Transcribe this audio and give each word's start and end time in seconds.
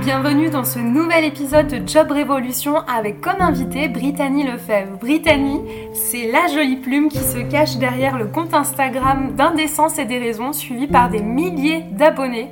Bienvenue 0.00 0.48
dans 0.48 0.64
ce 0.64 0.78
nouvel 0.78 1.24
épisode 1.24 1.66
de 1.66 1.86
Job 1.86 2.12
Révolution 2.12 2.76
avec 2.86 3.20
comme 3.20 3.40
invité 3.40 3.88
Brittany 3.88 4.44
Lefebvre. 4.44 4.96
Brittany, 4.98 5.60
c'est 5.92 6.30
la 6.30 6.46
jolie 6.46 6.76
plume 6.76 7.08
qui 7.08 7.18
se 7.18 7.38
cache 7.38 7.76
derrière 7.78 8.16
le 8.16 8.26
compte 8.26 8.54
Instagram 8.54 9.34
d'Indécence 9.34 9.98
et 9.98 10.04
des 10.04 10.18
raisons 10.18 10.52
suivi 10.52 10.86
par 10.86 11.10
des 11.10 11.20
milliers 11.20 11.84
d'abonnés. 11.90 12.50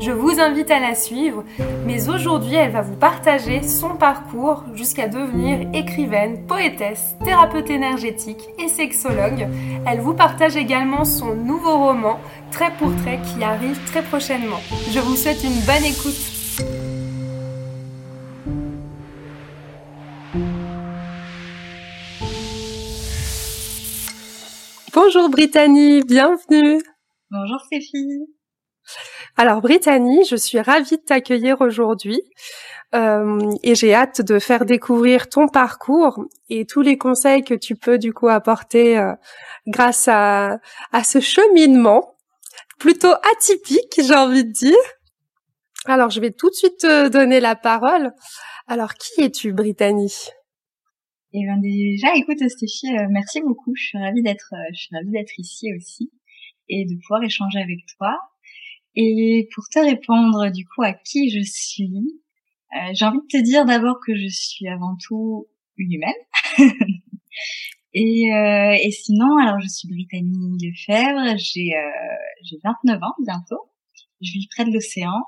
Je 0.00 0.10
vous 0.10 0.40
invite 0.40 0.70
à 0.70 0.80
la 0.80 0.94
suivre, 0.94 1.44
mais 1.86 2.08
aujourd'hui 2.08 2.56
elle 2.56 2.72
va 2.72 2.82
vous 2.82 2.96
partager 2.96 3.62
son 3.62 3.90
parcours 3.90 4.64
jusqu'à 4.74 5.08
devenir 5.08 5.68
écrivaine, 5.74 6.46
poétesse, 6.46 7.16
thérapeute 7.24 7.70
énergétique 7.70 8.48
et 8.58 8.68
sexologue. 8.68 9.46
Elle 9.86 10.00
vous 10.00 10.14
partage 10.14 10.56
également 10.56 11.04
son 11.04 11.34
nouveau 11.34 11.76
roman, 11.78 12.18
Très 12.50 12.70
pour 12.72 12.94
Trait, 12.96 13.20
qui 13.22 13.44
arrive 13.44 13.78
très 13.86 14.02
prochainement. 14.02 14.60
Je 14.90 15.00
vous 15.00 15.16
souhaite 15.16 15.44
une 15.44 15.60
bonne 15.66 15.84
écoute. 15.84 16.37
Bonjour 25.00 25.28
Brittany, 25.28 26.02
bienvenue. 26.02 26.82
Bonjour 27.30 27.60
Stéphie. 27.66 28.26
Alors 29.36 29.60
Brittany, 29.60 30.24
je 30.28 30.34
suis 30.34 30.60
ravie 30.60 30.96
de 30.96 31.02
t'accueillir 31.02 31.60
aujourd'hui 31.60 32.20
euh, 32.96 33.38
et 33.62 33.76
j'ai 33.76 33.94
hâte 33.94 34.22
de 34.22 34.40
faire 34.40 34.64
découvrir 34.64 35.28
ton 35.28 35.46
parcours 35.46 36.24
et 36.48 36.66
tous 36.66 36.80
les 36.80 36.98
conseils 36.98 37.44
que 37.44 37.54
tu 37.54 37.76
peux 37.76 37.96
du 37.96 38.12
coup 38.12 38.26
apporter 38.26 38.98
euh, 38.98 39.12
grâce 39.68 40.08
à, 40.08 40.58
à 40.90 41.04
ce 41.04 41.20
cheminement 41.20 42.16
plutôt 42.80 43.14
atypique, 43.36 44.00
j'ai 44.04 44.16
envie 44.16 44.44
de 44.44 44.50
dire. 44.50 44.74
Alors 45.84 46.10
je 46.10 46.20
vais 46.20 46.32
tout 46.32 46.50
de 46.50 46.56
suite 46.56 46.78
te 46.78 47.06
donner 47.06 47.38
la 47.38 47.54
parole. 47.54 48.10
Alors 48.66 48.94
qui 48.94 49.20
es-tu 49.22 49.52
Brittany? 49.52 50.12
Et 51.32 51.44
bien 51.44 51.58
déjà, 51.58 52.14
écoute 52.16 52.38
Stéphie, 52.48 52.88
euh, 52.96 53.06
merci 53.10 53.40
beaucoup. 53.42 53.74
Je 53.76 53.82
suis 53.88 53.98
ravie 53.98 54.22
d'être, 54.22 54.54
euh, 54.54 54.70
je 54.72 54.80
suis 54.80 54.96
ravie 54.96 55.10
d'être 55.10 55.38
ici 55.38 55.68
aussi 55.76 56.10
et 56.70 56.86
de 56.86 56.94
pouvoir 57.02 57.22
échanger 57.22 57.58
avec 57.58 57.80
toi. 57.98 58.16
Et 58.94 59.48
pour 59.54 59.64
te 59.70 59.78
répondre 59.78 60.50
du 60.50 60.66
coup 60.66 60.82
à 60.82 60.94
qui 60.94 61.30
je 61.30 61.42
suis, 61.42 62.22
euh, 62.74 62.92
j'ai 62.94 63.04
envie 63.04 63.18
de 63.18 63.38
te 63.38 63.42
dire 63.42 63.66
d'abord 63.66 63.96
que 64.04 64.16
je 64.16 64.28
suis 64.28 64.68
avant 64.68 64.96
tout 65.06 65.46
une 65.76 65.92
humaine. 65.92 66.12
et, 67.94 68.90
sinon, 68.90 69.36
alors 69.38 69.60
je 69.60 69.68
suis 69.68 69.88
Brittany 69.88 70.56
Lefebvre, 70.62 71.38
j'ai 71.38 71.72
j'ai 72.42 72.56
29 72.64 73.02
ans 73.02 73.14
bientôt. 73.24 73.70
Je 74.22 74.32
vis 74.32 74.48
près 74.48 74.64
de 74.64 74.72
l'océan 74.72 75.22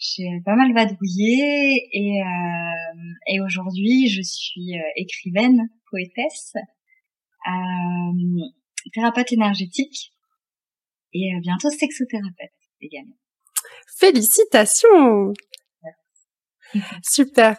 j'ai 0.00 0.40
pas 0.46 0.54
mal 0.56 0.72
vadrouillé 0.72 1.88
et, 1.92 2.22
euh, 2.22 3.12
et 3.26 3.40
aujourd'hui 3.40 4.08
je 4.08 4.22
suis 4.22 4.74
euh, 4.74 4.82
écrivaine, 4.96 5.68
poétesse, 5.90 6.54
euh, 7.46 8.40
thérapeute 8.94 9.30
énergétique 9.32 10.12
et 11.12 11.34
euh, 11.34 11.40
bientôt 11.40 11.70
sexothérapeute 11.70 12.50
également. 12.80 13.14
Félicitations 13.98 15.34
Super. 17.02 17.56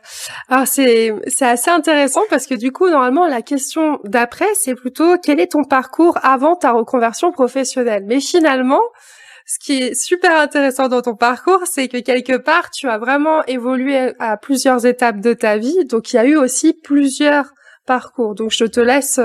Alors 0.48 0.66
c'est 0.66 1.12
c'est 1.28 1.46
assez 1.46 1.70
intéressant 1.70 2.22
parce 2.30 2.48
que 2.48 2.56
du 2.56 2.72
coup 2.72 2.90
normalement 2.90 3.28
la 3.28 3.42
question 3.44 4.00
d'après 4.06 4.52
c'est 4.56 4.74
plutôt 4.74 5.18
quel 5.20 5.40
est 5.40 5.52
ton 5.52 5.64
parcours 5.64 6.18
avant 6.24 6.56
ta 6.56 6.72
reconversion 6.72 7.32
professionnelle? 7.32 8.06
Mais 8.08 8.22
finalement 8.22 8.82
ce 9.52 9.60
qui 9.60 9.74
est 9.74 9.94
super 9.96 10.40
intéressant 10.40 10.88
dans 10.88 11.02
ton 11.02 11.18
parcours, 11.18 11.64
c'est 11.66 11.90
que 11.90 11.98
quelque 11.98 12.38
part, 12.38 12.72
tu 12.72 12.88
as 12.88 12.98
vraiment 12.98 13.44
évolué 13.48 14.14
à 14.18 14.38
plusieurs 14.38 14.86
étapes 14.86 15.20
de 15.20 15.34
ta 15.34 15.58
vie. 15.58 15.84
Donc, 15.90 16.14
il 16.14 16.16
y 16.16 16.20
a 16.20 16.26
eu 16.26 16.38
aussi 16.38 16.72
plusieurs 16.72 17.52
parcours. 17.86 18.34
Donc, 18.34 18.52
je 18.52 18.64
te 18.64 18.80
laisse 18.80 19.20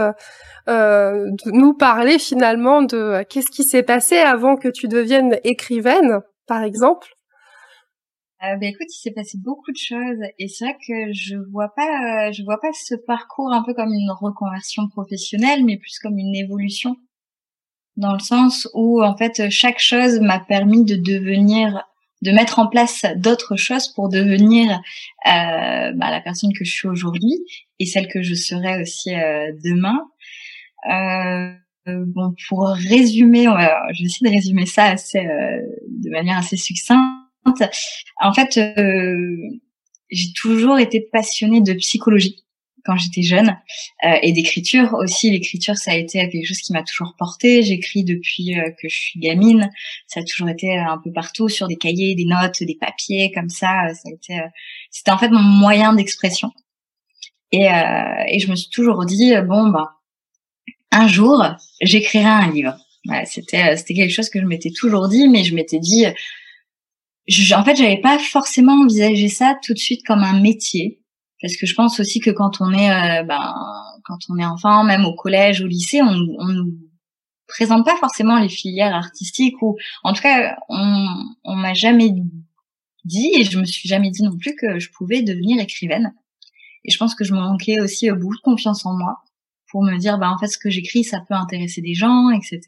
euh, 0.69 1.31
nous 1.47 1.75
parler 1.75 2.19
finalement 2.19 2.83
de 2.83 2.97
euh, 2.97 3.23
qu'est-ce 3.23 3.53
qui 3.53 3.63
s'est 3.63 3.85
passé 3.85 4.17
avant 4.17 4.57
que 4.57 4.67
tu 4.67 4.89
deviennes 4.89 5.39
écrivaine, 5.45 6.19
par 6.49 6.65
exemple. 6.65 7.07
Euh, 8.43 8.57
ben 8.57 8.71
écoute, 8.71 8.89
il 8.91 9.01
s'est 9.01 9.13
passé 9.13 9.39
beaucoup 9.39 9.71
de 9.71 9.79
choses 9.79 10.19
et 10.41 10.49
c'est 10.49 10.65
vrai 10.65 10.77
que 10.87 11.13
je 11.13 11.37
vois 11.53 11.73
pas, 11.75 12.27
euh, 12.29 12.33
je 12.33 12.43
vois 12.43 12.59
pas 12.61 12.73
ce 12.73 12.97
parcours 12.97 13.53
un 13.53 13.63
peu 13.63 13.75
comme 13.75 13.93
une 13.93 14.11
reconversion 14.11 14.89
professionnelle, 14.89 15.65
mais 15.65 15.77
plus 15.77 16.01
comme 16.01 16.19
une 16.19 16.35
évolution 16.35 16.97
dans 17.97 18.13
le 18.13 18.19
sens 18.19 18.69
où 18.75 19.03
en 19.03 19.17
fait 19.17 19.51
chaque 19.51 19.79
chose 19.79 20.21
m'a 20.21 20.41
permis 20.41 20.85
de 20.85 20.97
devenir 20.97 21.83
de 22.23 22.33
mettre 22.33 22.59
en 22.59 22.67
place 22.67 23.05
d'autres 23.17 23.57
choses 23.57 23.89
pour 23.89 24.09
devenir 24.09 24.73
euh, 24.73 25.93
bah, 25.95 26.11
la 26.11 26.21
personne 26.21 26.53
que 26.53 26.65
je 26.65 26.71
suis 26.71 26.89
aujourd'hui 26.89 27.45
et 27.79 27.87
celle 27.87 28.09
que 28.09 28.23
je 28.23 28.35
serai 28.35 28.81
aussi 28.81 29.15
euh, 29.15 29.53
demain. 29.63 30.01
Euh, 30.89 31.53
bon, 31.87 32.35
pour 32.49 32.69
résumer, 32.69 33.45
je 33.45 34.03
vais 34.03 34.07
essayer 34.07 34.31
de 34.31 34.35
résumer 34.35 34.67
ça 34.67 34.85
assez, 34.87 35.19
euh, 35.19 35.61
de 35.89 36.11
manière 36.11 36.39
assez 36.39 36.57
succincte. 36.57 37.03
En 38.21 38.33
fait, 38.33 38.57
euh, 38.59 39.37
j'ai 40.11 40.33
toujours 40.35 40.79
été 40.79 41.01
passionnée 41.13 41.61
de 41.61 41.75
psychologie 41.75 42.46
quand 42.87 42.97
j'étais 42.97 43.23
jeune 43.23 43.57
euh, 44.05 44.17
et 44.23 44.33
d'écriture 44.33 44.95
aussi. 44.95 45.31
L'écriture, 45.31 45.77
ça 45.77 45.91
a 45.93 45.95
été 45.95 46.19
quelque 46.31 46.47
chose 46.47 46.61
qui 46.61 46.73
m'a 46.73 46.83
toujours 46.83 47.15
porté. 47.19 47.63
J'écris 47.63 48.05
depuis 48.05 48.59
euh, 48.59 48.71
que 48.81 48.89
je 48.89 48.97
suis 48.97 49.21
gamine. 49.21 49.71
Ça 50.07 50.21
a 50.21 50.23
toujours 50.23 50.49
été 50.49 50.79
un 50.79 50.99
peu 51.03 51.13
partout 51.13 51.49
sur 51.49 51.67
des 51.67 51.77
cahiers, 51.77 52.15
des 52.15 52.25
notes, 52.25 52.63
des 52.63 52.77
papiers 52.77 53.33
comme 53.33 53.51
ça. 53.51 53.89
Ça 53.95 54.09
a 54.09 54.13
été, 54.13 54.39
euh, 54.39 54.49
c'était 54.91 55.11
en 55.11 55.19
fait 55.19 55.31
mon 55.31 55.43
moyen 55.43 55.93
d'expression. 55.93 56.53
Et, 57.53 57.69
euh, 57.69 58.25
et 58.29 58.39
je 58.39 58.51
me 58.51 58.57
suis 58.57 58.71
toujours 58.71 59.05
dit 59.05 59.33
bon 59.47 59.69
bah 59.69 59.93
un 60.91 61.07
jour 61.07 61.45
j'écrirai 61.81 62.25
un 62.25 62.51
livre. 62.51 62.77
c'était 63.25 63.77
c'était 63.77 63.95
quelque 63.95 64.13
chose 64.13 64.31
que 64.31 64.41
je 64.41 64.47
m'étais 64.47 64.71
toujours 64.71 65.09
dit, 65.09 65.29
mais 65.29 65.45
je 65.45 65.55
m'étais 65.55 65.79
dit 65.79 66.07
je, 67.29 67.55
en 67.55 67.65
fait, 67.65 67.77
j'avais 67.77 68.01
pas 68.01 68.19
forcément 68.19 68.81
envisagé 68.83 69.29
ça 69.29 69.57
tout 69.63 69.75
de 69.75 69.79
suite 69.79 70.07
comme 70.07 70.23
un 70.23 70.41
métier 70.41 71.01
parce 71.41 71.57
que 71.57 71.67
je 71.67 71.75
pense 71.75 72.01
aussi 72.01 72.21
que 72.21 72.31
quand 72.31 72.61
on 72.61 72.73
est 72.73 72.91
euh, 72.91 73.23
ben, 73.25 73.55
quand 74.05 74.19
on 74.31 74.39
est 74.39 74.45
enfant 74.45 74.85
même 74.85 75.05
au 75.05 75.15
collège 75.15 75.61
au 75.63 75.67
lycée 75.67 76.03
on, 76.03 76.15
on 76.39 76.47
nous 76.47 76.75
présente 77.47 77.85
pas 77.85 77.97
forcément 77.97 78.39
les 78.39 78.49
filières 78.49 78.95
artistiques 78.95 79.61
ou 79.63 79.77
en 80.03 80.13
tout 80.13 80.23
cas 80.23 80.57
on 80.69 81.07
on 81.45 81.55
m'a 81.57 81.75
jamais 81.75 82.11
dit 83.07 83.31
et 83.39 83.45
je 83.45 83.59
me 83.59 83.65
suis 83.65 83.89
jamais 83.89 84.11
dit 84.11 84.23
non 84.23 84.37
plus 84.37 84.55
que 84.55 84.79
je 84.79 84.91
pouvais 84.91 85.23
devenir 85.23 85.61
écrivaine. 85.61 86.15
Et 86.85 86.91
je 86.91 86.99
pense 86.99 87.15
que 87.15 87.25
je 87.25 87.33
me 87.33 87.41
manquais 87.41 87.81
aussi 87.81 88.11
beaucoup 88.11 88.37
de 88.37 88.43
confiance 88.43 88.85
en 88.85 88.97
moi 88.97 89.23
pour 89.71 89.83
me 89.83 89.97
dire 89.97 90.19
bah 90.19 90.31
en 90.31 90.39
fait 90.39 90.49
ce 90.49 90.59
que 90.59 90.71
j'écris 90.71 91.05
ça 91.05 91.21
peut 91.27 91.35
intéresser 91.35 91.81
des 91.81 91.95
gens 91.95 92.31
etc 92.31 92.61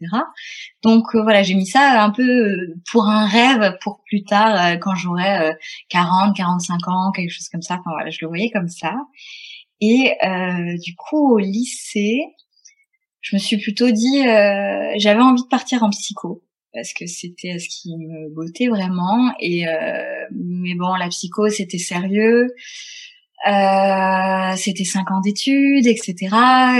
donc 0.83 1.15
euh, 1.15 1.23
voilà 1.23 1.43
j'ai 1.43 1.55
mis 1.55 1.67
ça 1.67 2.03
un 2.03 2.11
peu 2.11 2.23
euh, 2.23 2.75
pour 2.91 3.07
un 3.07 3.27
rêve 3.27 3.77
pour 3.83 4.01
plus 4.05 4.23
tard 4.23 4.55
euh, 4.55 4.77
quand 4.77 4.95
j'aurai 4.95 5.51
40 5.89 6.37
45 6.37 6.89
ans 6.89 7.13
quelque 7.13 7.31
chose 7.31 7.49
comme 7.49 7.63
ça. 7.63 7.75
Enfin 7.75 7.91
voilà 7.91 8.11
je 8.11 8.19
le 8.23 8.29
voyais 8.29 8.51
comme 8.51 8.69
ça. 8.69 8.95
Et 9.81 10.13
du 10.85 10.95
coup 10.97 11.35
au 11.35 11.39
lycée 11.39 12.21
je 13.21 13.37
me 13.37 13.41
suis 13.41 13.59
plutôt 13.59 13.91
dit 13.91 14.23
j'avais 14.97 15.21
envie 15.21 15.43
de 15.43 15.49
partir 15.49 15.83
en 15.83 15.91
psycho 15.91 16.45
parce 16.73 16.93
que 16.93 17.07
c'était 17.07 17.59
ce 17.59 17.69
qui 17.69 17.97
me 17.97 18.33
bottait 18.35 18.69
vraiment. 18.69 19.33
Et 19.41 19.65
mais 20.33 20.75
bon 20.75 20.95
la 20.95 21.09
psycho 21.09 21.49
c'était 21.49 21.79
sérieux 21.79 22.49
euh, 23.47 24.57
c'était 24.57 24.85
cinq 24.85 25.11
ans 25.11 25.21
d'études, 25.21 25.87
etc. 25.87 26.15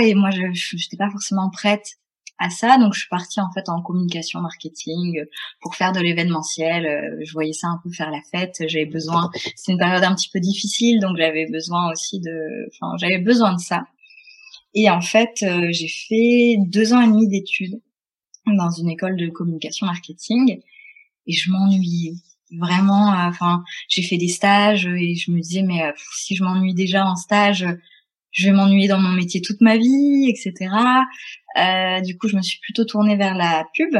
Et 0.03 0.13
moi, 0.15 0.29
je 0.31 0.75
n'étais 0.75 0.97
pas 0.97 1.09
forcément 1.09 1.49
prête 1.49 1.97
à 2.37 2.49
ça. 2.49 2.77
Donc 2.77 2.93
je 2.93 2.99
suis 2.99 3.09
partie 3.09 3.39
en 3.39 3.51
fait 3.51 3.69
en 3.69 3.81
communication 3.81 4.41
marketing 4.41 5.25
pour 5.61 5.75
faire 5.75 5.91
de 5.91 5.99
l'événementiel. 5.99 7.19
Je 7.25 7.31
voyais 7.33 7.53
ça 7.53 7.67
un 7.67 7.79
peu 7.83 7.91
faire 7.91 8.11
la 8.11 8.21
fête. 8.31 8.63
J'avais 8.67 8.85
besoin. 8.85 9.29
C'est 9.55 9.71
une 9.71 9.77
période 9.77 10.03
un 10.03 10.15
petit 10.15 10.29
peu 10.29 10.39
difficile, 10.39 10.99
donc 10.99 11.17
j'avais 11.17 11.47
besoin 11.47 11.91
aussi 11.91 12.19
de. 12.19 12.67
Enfin, 12.73 12.95
j'avais 12.97 13.19
besoin 13.19 13.53
de 13.53 13.59
ça. 13.59 13.83
Et 14.73 14.89
en 14.89 15.01
fait, 15.01 15.43
j'ai 15.71 15.87
fait 15.87 16.57
deux 16.67 16.93
ans 16.93 17.01
et 17.01 17.07
demi 17.07 17.27
d'études 17.27 17.81
dans 18.45 18.71
une 18.71 18.89
école 18.89 19.15
de 19.15 19.29
communication 19.29 19.85
marketing 19.85 20.61
et 21.27 21.31
je 21.31 21.51
m'ennuyais 21.51 22.15
vraiment 22.57 23.09
enfin 23.27 23.63
j'ai 23.87 24.01
fait 24.01 24.17
des 24.17 24.27
stages 24.27 24.87
et 24.87 25.15
je 25.15 25.31
me 25.31 25.39
disais 25.39 25.61
mais 25.61 25.93
si 26.15 26.35
je 26.35 26.43
m'ennuie 26.43 26.73
déjà 26.73 27.05
en 27.05 27.15
stage 27.15 27.65
je 28.31 28.45
vais 28.47 28.51
m'ennuyer 28.53 28.87
dans 28.87 28.99
mon 28.99 29.09
métier 29.09 29.41
toute 29.41 29.61
ma 29.61 29.77
vie 29.77 30.29
etc 30.29 30.69
euh, 31.57 32.01
du 32.01 32.17
coup 32.17 32.27
je 32.27 32.35
me 32.35 32.41
suis 32.41 32.59
plutôt 32.59 32.85
tournée 32.85 33.15
vers 33.15 33.35
la 33.35 33.65
pub 33.75 33.95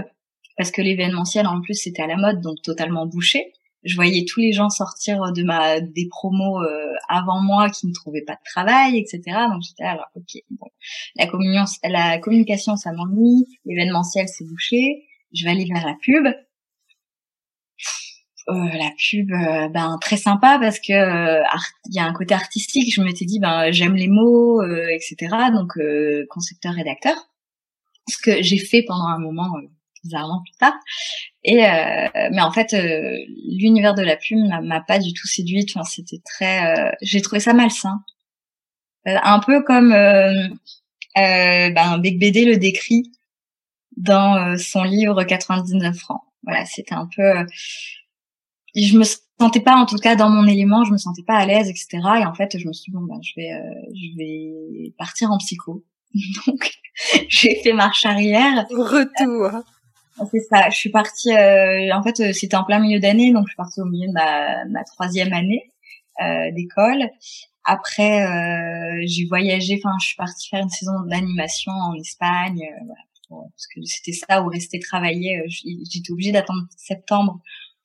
parce 0.57 0.71
que 0.71 0.81
l'événementiel 0.81 1.47
en 1.47 1.61
plus 1.61 1.73
c'était 1.73 2.03
à 2.03 2.07
la 2.07 2.17
mode 2.17 2.41
donc 2.41 2.61
totalement 2.61 3.05
bouché. 3.05 3.53
Je 3.83 3.95
voyais 3.95 4.25
tous 4.25 4.41
les 4.41 4.51
gens 4.51 4.69
sortir 4.69 5.31
de 5.31 5.41
ma 5.41 5.79
des 5.79 6.07
promos 6.09 6.61
euh, 6.61 6.93
avant 7.07 7.41
moi 7.41 7.69
qui 7.69 7.87
ne 7.87 7.93
trouvaient 7.93 8.25
pas 8.25 8.33
de 8.33 8.41
travail 8.43 8.97
etc 8.97 9.21
donc 9.49 9.61
j'étais 9.65 9.85
alors 9.85 10.07
ok 10.15 10.41
bon. 10.51 10.67
La 11.15 11.27
communion 11.27 11.63
la 11.85 12.19
communication 12.19 12.75
ça 12.75 12.91
m'ennuie. 12.91 13.45
L'événementiel 13.65 14.27
c'est 14.27 14.45
bouché. 14.45 15.05
Je 15.33 15.45
vais 15.45 15.51
aller 15.51 15.65
vers 15.65 15.85
la 15.85 15.95
pub. 16.03 16.25
euh, 16.27 16.33
la 18.53 18.89
pub, 18.97 19.31
euh, 19.31 19.67
ben 19.69 19.97
très 20.01 20.17
sympa 20.17 20.57
parce 20.59 20.79
que 20.79 20.93
euh, 20.93 21.43
il 21.87 21.95
y 21.95 21.99
a 21.99 22.05
un 22.05 22.13
côté 22.13 22.33
artistique. 22.33 22.93
Je 22.93 23.01
m'étais 23.01 23.25
dit 23.25 23.39
ben 23.39 23.71
j'aime 23.71 23.95
les 23.95 24.07
mots, 24.07 24.61
etc. 24.63 25.35
Donc 25.53 25.77
concepteur 26.29 26.73
rédacteur, 26.73 27.15
ce 28.07 28.17
que 28.17 28.41
j'ai 28.41 28.57
fait 28.57 28.83
pendant 28.83 29.07
un 29.07 29.19
moment 29.19 29.49
bizarrement 30.03 30.41
plus 30.43 30.57
tard. 30.59 30.75
Et 31.43 31.57
mais 31.57 32.41
en 32.41 32.51
fait 32.51 32.75
l'univers 33.47 33.93
de 33.93 34.03
la 34.03 34.17
pub 34.17 34.37
m'a 34.63 34.81
pas 34.81 34.99
du 34.99 35.13
tout 35.13 35.27
séduite. 35.27 35.71
Enfin 35.75 35.83
c'était 35.83 36.21
très, 36.23 36.95
j'ai 37.01 37.21
trouvé 37.21 37.39
ça 37.39 37.53
malsain, 37.53 38.03
un 39.05 39.39
peu 39.39 39.63
comme 39.63 39.91
ben 41.15 41.97
Bec 41.99 42.19
BD 42.19 42.45
le 42.45 42.57
décrit 42.57 43.11
dans 43.97 44.57
son 44.57 44.83
livre 44.83 45.23
99 45.23 45.95
francs. 45.97 46.21
Voilà, 46.43 46.65
c'était 46.65 46.95
un 46.95 47.07
peu 47.13 47.45
je 48.75 48.97
me 48.97 49.03
sentais 49.39 49.61
pas 49.61 49.75
en 49.75 49.85
tout 49.85 49.97
cas 49.97 50.15
dans 50.15 50.29
mon 50.29 50.47
élément, 50.47 50.83
je 50.83 50.91
me 50.91 50.97
sentais 50.97 51.23
pas 51.23 51.35
à 51.35 51.45
l'aise, 51.45 51.69
etc. 51.69 51.87
Et 52.21 52.25
en 52.25 52.33
fait, 52.33 52.57
je 52.57 52.67
me 52.67 52.73
suis 52.73 52.91
dit 52.91 52.97
bon 52.97 53.03
ben 53.03 53.19
je 53.21 53.33
vais 53.35 53.53
euh, 53.53 53.91
je 53.93 54.17
vais 54.17 54.93
partir 54.97 55.31
en 55.31 55.37
psycho. 55.37 55.83
Donc 56.47 56.71
j'ai 57.29 57.55
fait 57.63 57.73
marche 57.73 58.05
arrière. 58.05 58.65
Retour. 58.69 59.63
C'est 60.31 60.41
ça. 60.41 60.69
Je 60.69 60.75
suis 60.75 60.89
partie. 60.89 61.31
Euh, 61.31 61.95
en 61.95 62.03
fait, 62.03 62.33
c'était 62.33 62.57
en 62.57 62.63
plein 62.63 62.79
milieu 62.79 62.99
d'année, 62.99 63.31
donc 63.31 63.45
je 63.45 63.51
suis 63.51 63.57
partie 63.57 63.79
au 63.79 63.85
milieu 63.85 64.07
de 64.07 64.13
ma, 64.13 64.65
ma 64.65 64.83
troisième 64.83 65.31
année 65.33 65.71
euh, 66.21 66.51
d'école. 66.51 67.09
Après, 67.63 68.25
euh, 68.25 69.03
j'ai 69.05 69.25
voyagé. 69.25 69.79
Enfin, 69.81 69.95
je 70.01 70.07
suis 70.07 70.15
partie 70.15 70.49
faire 70.49 70.61
une 70.61 70.69
saison 70.69 70.99
d'animation 71.05 71.71
en 71.71 71.95
Espagne, 71.95 72.67
voilà, 73.29 73.47
parce 73.51 73.67
que 73.67 73.81
c'était 73.85 74.13
ça 74.13 74.41
où 74.41 74.47
rester 74.47 74.79
travailler. 74.79 75.41
J'étais 75.47 76.11
obligée 76.11 76.31
d'attendre 76.31 76.63
septembre 76.75 77.39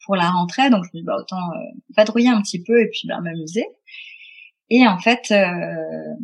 pour 0.04 0.16
la 0.16 0.30
rentrée, 0.30 0.70
donc 0.70 0.84
je 0.84 0.90
me 0.94 1.00
dis 1.00 1.04
bah 1.04 1.16
autant 1.18 1.50
euh, 1.52 1.80
vadrouiller 1.96 2.28
un 2.28 2.40
petit 2.42 2.62
peu 2.62 2.80
et 2.80 2.88
puis 2.88 3.08
bah, 3.08 3.20
m'amuser. 3.20 3.64
Et 4.70 4.86
en 4.86 4.98
fait, 4.98 5.30
euh, 5.30 6.14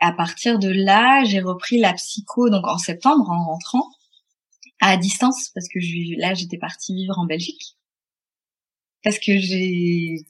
à 0.00 0.12
partir 0.12 0.58
de 0.58 0.68
là, 0.68 1.24
j'ai 1.24 1.40
repris 1.40 1.78
la 1.78 1.92
psycho 1.94 2.50
donc 2.50 2.66
en 2.66 2.78
septembre 2.78 3.30
en 3.30 3.44
rentrant 3.44 3.88
à 4.80 4.96
distance 4.96 5.50
parce 5.54 5.68
que 5.68 5.80
je, 5.80 6.18
là 6.18 6.34
j'étais 6.34 6.58
partie 6.58 6.94
vivre 6.94 7.18
en 7.18 7.26
Belgique 7.26 7.76
parce 9.04 9.18
que 9.18 9.38
j'ai 9.38 10.24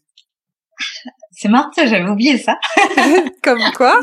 c'est 1.43 1.49
marrant, 1.49 1.71
j'avais 1.77 2.09
oublié 2.09 2.39
ça. 2.39 2.57
Comme 3.43 3.61
quoi 3.75 4.01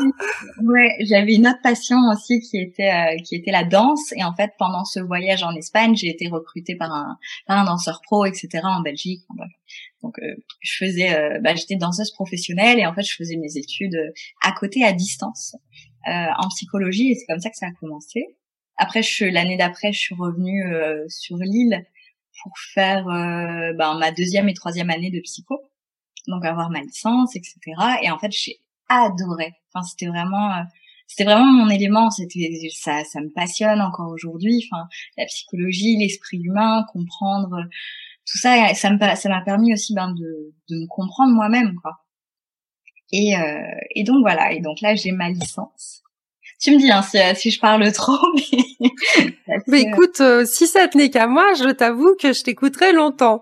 Ouais, 0.62 0.94
j'avais 1.00 1.34
une 1.36 1.48
autre 1.48 1.62
passion 1.62 1.96
aussi 2.12 2.38
qui 2.40 2.58
était 2.58 2.90
euh, 2.90 3.16
qui 3.24 3.34
était 3.34 3.50
la 3.50 3.64
danse 3.64 4.12
et 4.14 4.22
en 4.24 4.34
fait 4.34 4.50
pendant 4.58 4.84
ce 4.84 5.00
voyage 5.00 5.42
en 5.42 5.54
Espagne, 5.54 5.96
j'ai 5.96 6.08
été 6.08 6.28
recrutée 6.28 6.76
par 6.76 6.92
un 6.92 7.16
par 7.46 7.58
un 7.58 7.64
danseur 7.64 8.02
pro, 8.02 8.26
etc. 8.26 8.60
en 8.64 8.82
Belgique. 8.82 9.22
Donc 10.02 10.18
euh, 10.18 10.34
je 10.60 10.84
faisais, 10.84 11.14
euh, 11.14 11.38
bah, 11.40 11.54
j'étais 11.54 11.76
danseuse 11.76 12.10
professionnelle 12.12 12.78
et 12.78 12.84
en 12.84 12.94
fait 12.94 13.04
je 13.04 13.14
faisais 13.14 13.36
mes 13.36 13.56
études 13.56 13.96
à 14.42 14.52
côté 14.52 14.84
à 14.84 14.92
distance 14.92 15.56
en 16.06 16.48
psychologie 16.48 17.12
et 17.12 17.14
c'est 17.14 17.26
comme 17.26 17.40
ça 17.40 17.48
que 17.48 17.56
ça 17.56 17.66
a 17.66 17.72
commencé. 17.80 18.36
Après, 18.76 19.02
je 19.02 19.24
l'année 19.24 19.56
d'après, 19.56 19.92
je 19.92 19.98
suis 19.98 20.14
revenue 20.14 20.64
sur 21.08 21.36
l'île 21.36 21.86
pour 22.42 22.52
faire 22.72 23.04
ben, 23.04 23.98
ma 23.98 24.10
deuxième 24.10 24.48
et 24.48 24.54
troisième 24.54 24.88
année 24.88 25.10
de 25.10 25.20
psycho 25.20 25.60
donc 26.28 26.44
avoir 26.44 26.70
ma 26.70 26.80
licence, 26.80 27.36
etc. 27.36 27.58
Et 28.02 28.10
en 28.10 28.18
fait, 28.18 28.32
j'ai 28.32 28.60
adoré. 28.88 29.52
Enfin, 29.72 29.82
c'était 29.82 30.06
vraiment, 30.06 30.52
euh, 30.52 30.62
c'était 31.06 31.24
vraiment 31.24 31.50
mon 31.50 31.68
élément. 31.68 32.10
C'était 32.10 32.50
ça, 32.74 33.04
ça 33.04 33.20
me 33.20 33.30
passionne 33.30 33.80
encore 33.80 34.10
aujourd'hui. 34.10 34.68
Enfin, 34.70 34.88
la 35.16 35.26
psychologie, 35.26 35.96
l'esprit 35.96 36.40
humain, 36.42 36.84
comprendre 36.92 37.64
tout 38.30 38.38
ça, 38.38 38.74
ça 38.74 38.90
me, 38.90 38.98
ça 39.16 39.28
m'a 39.28 39.40
permis 39.42 39.72
aussi 39.72 39.94
ben 39.94 40.12
de, 40.12 40.54
de 40.68 40.76
me 40.76 40.86
comprendre 40.86 41.34
moi-même, 41.34 41.74
quoi. 41.82 41.98
Et, 43.12 43.36
euh, 43.36 43.60
et 43.94 44.04
donc 44.04 44.20
voilà. 44.20 44.52
Et 44.52 44.60
donc 44.60 44.80
là, 44.80 44.94
j'ai 44.94 45.12
ma 45.12 45.30
licence. 45.30 46.02
Tu 46.60 46.72
me 46.72 46.76
dis 46.76 46.90
hein, 46.90 47.00
si, 47.00 47.18
si, 47.36 47.50
je 47.50 47.58
parle 47.58 47.90
trop, 47.90 48.18
mais, 48.34 49.56
mais 49.66 49.80
écoute, 49.80 50.20
euh, 50.20 50.44
si 50.44 50.66
ça 50.66 50.88
tenait 50.88 51.08
qu'à 51.08 51.26
moi, 51.26 51.54
je 51.54 51.70
t'avoue 51.70 52.14
que 52.20 52.34
je 52.34 52.42
t'écouterais 52.42 52.92
longtemps. 52.92 53.40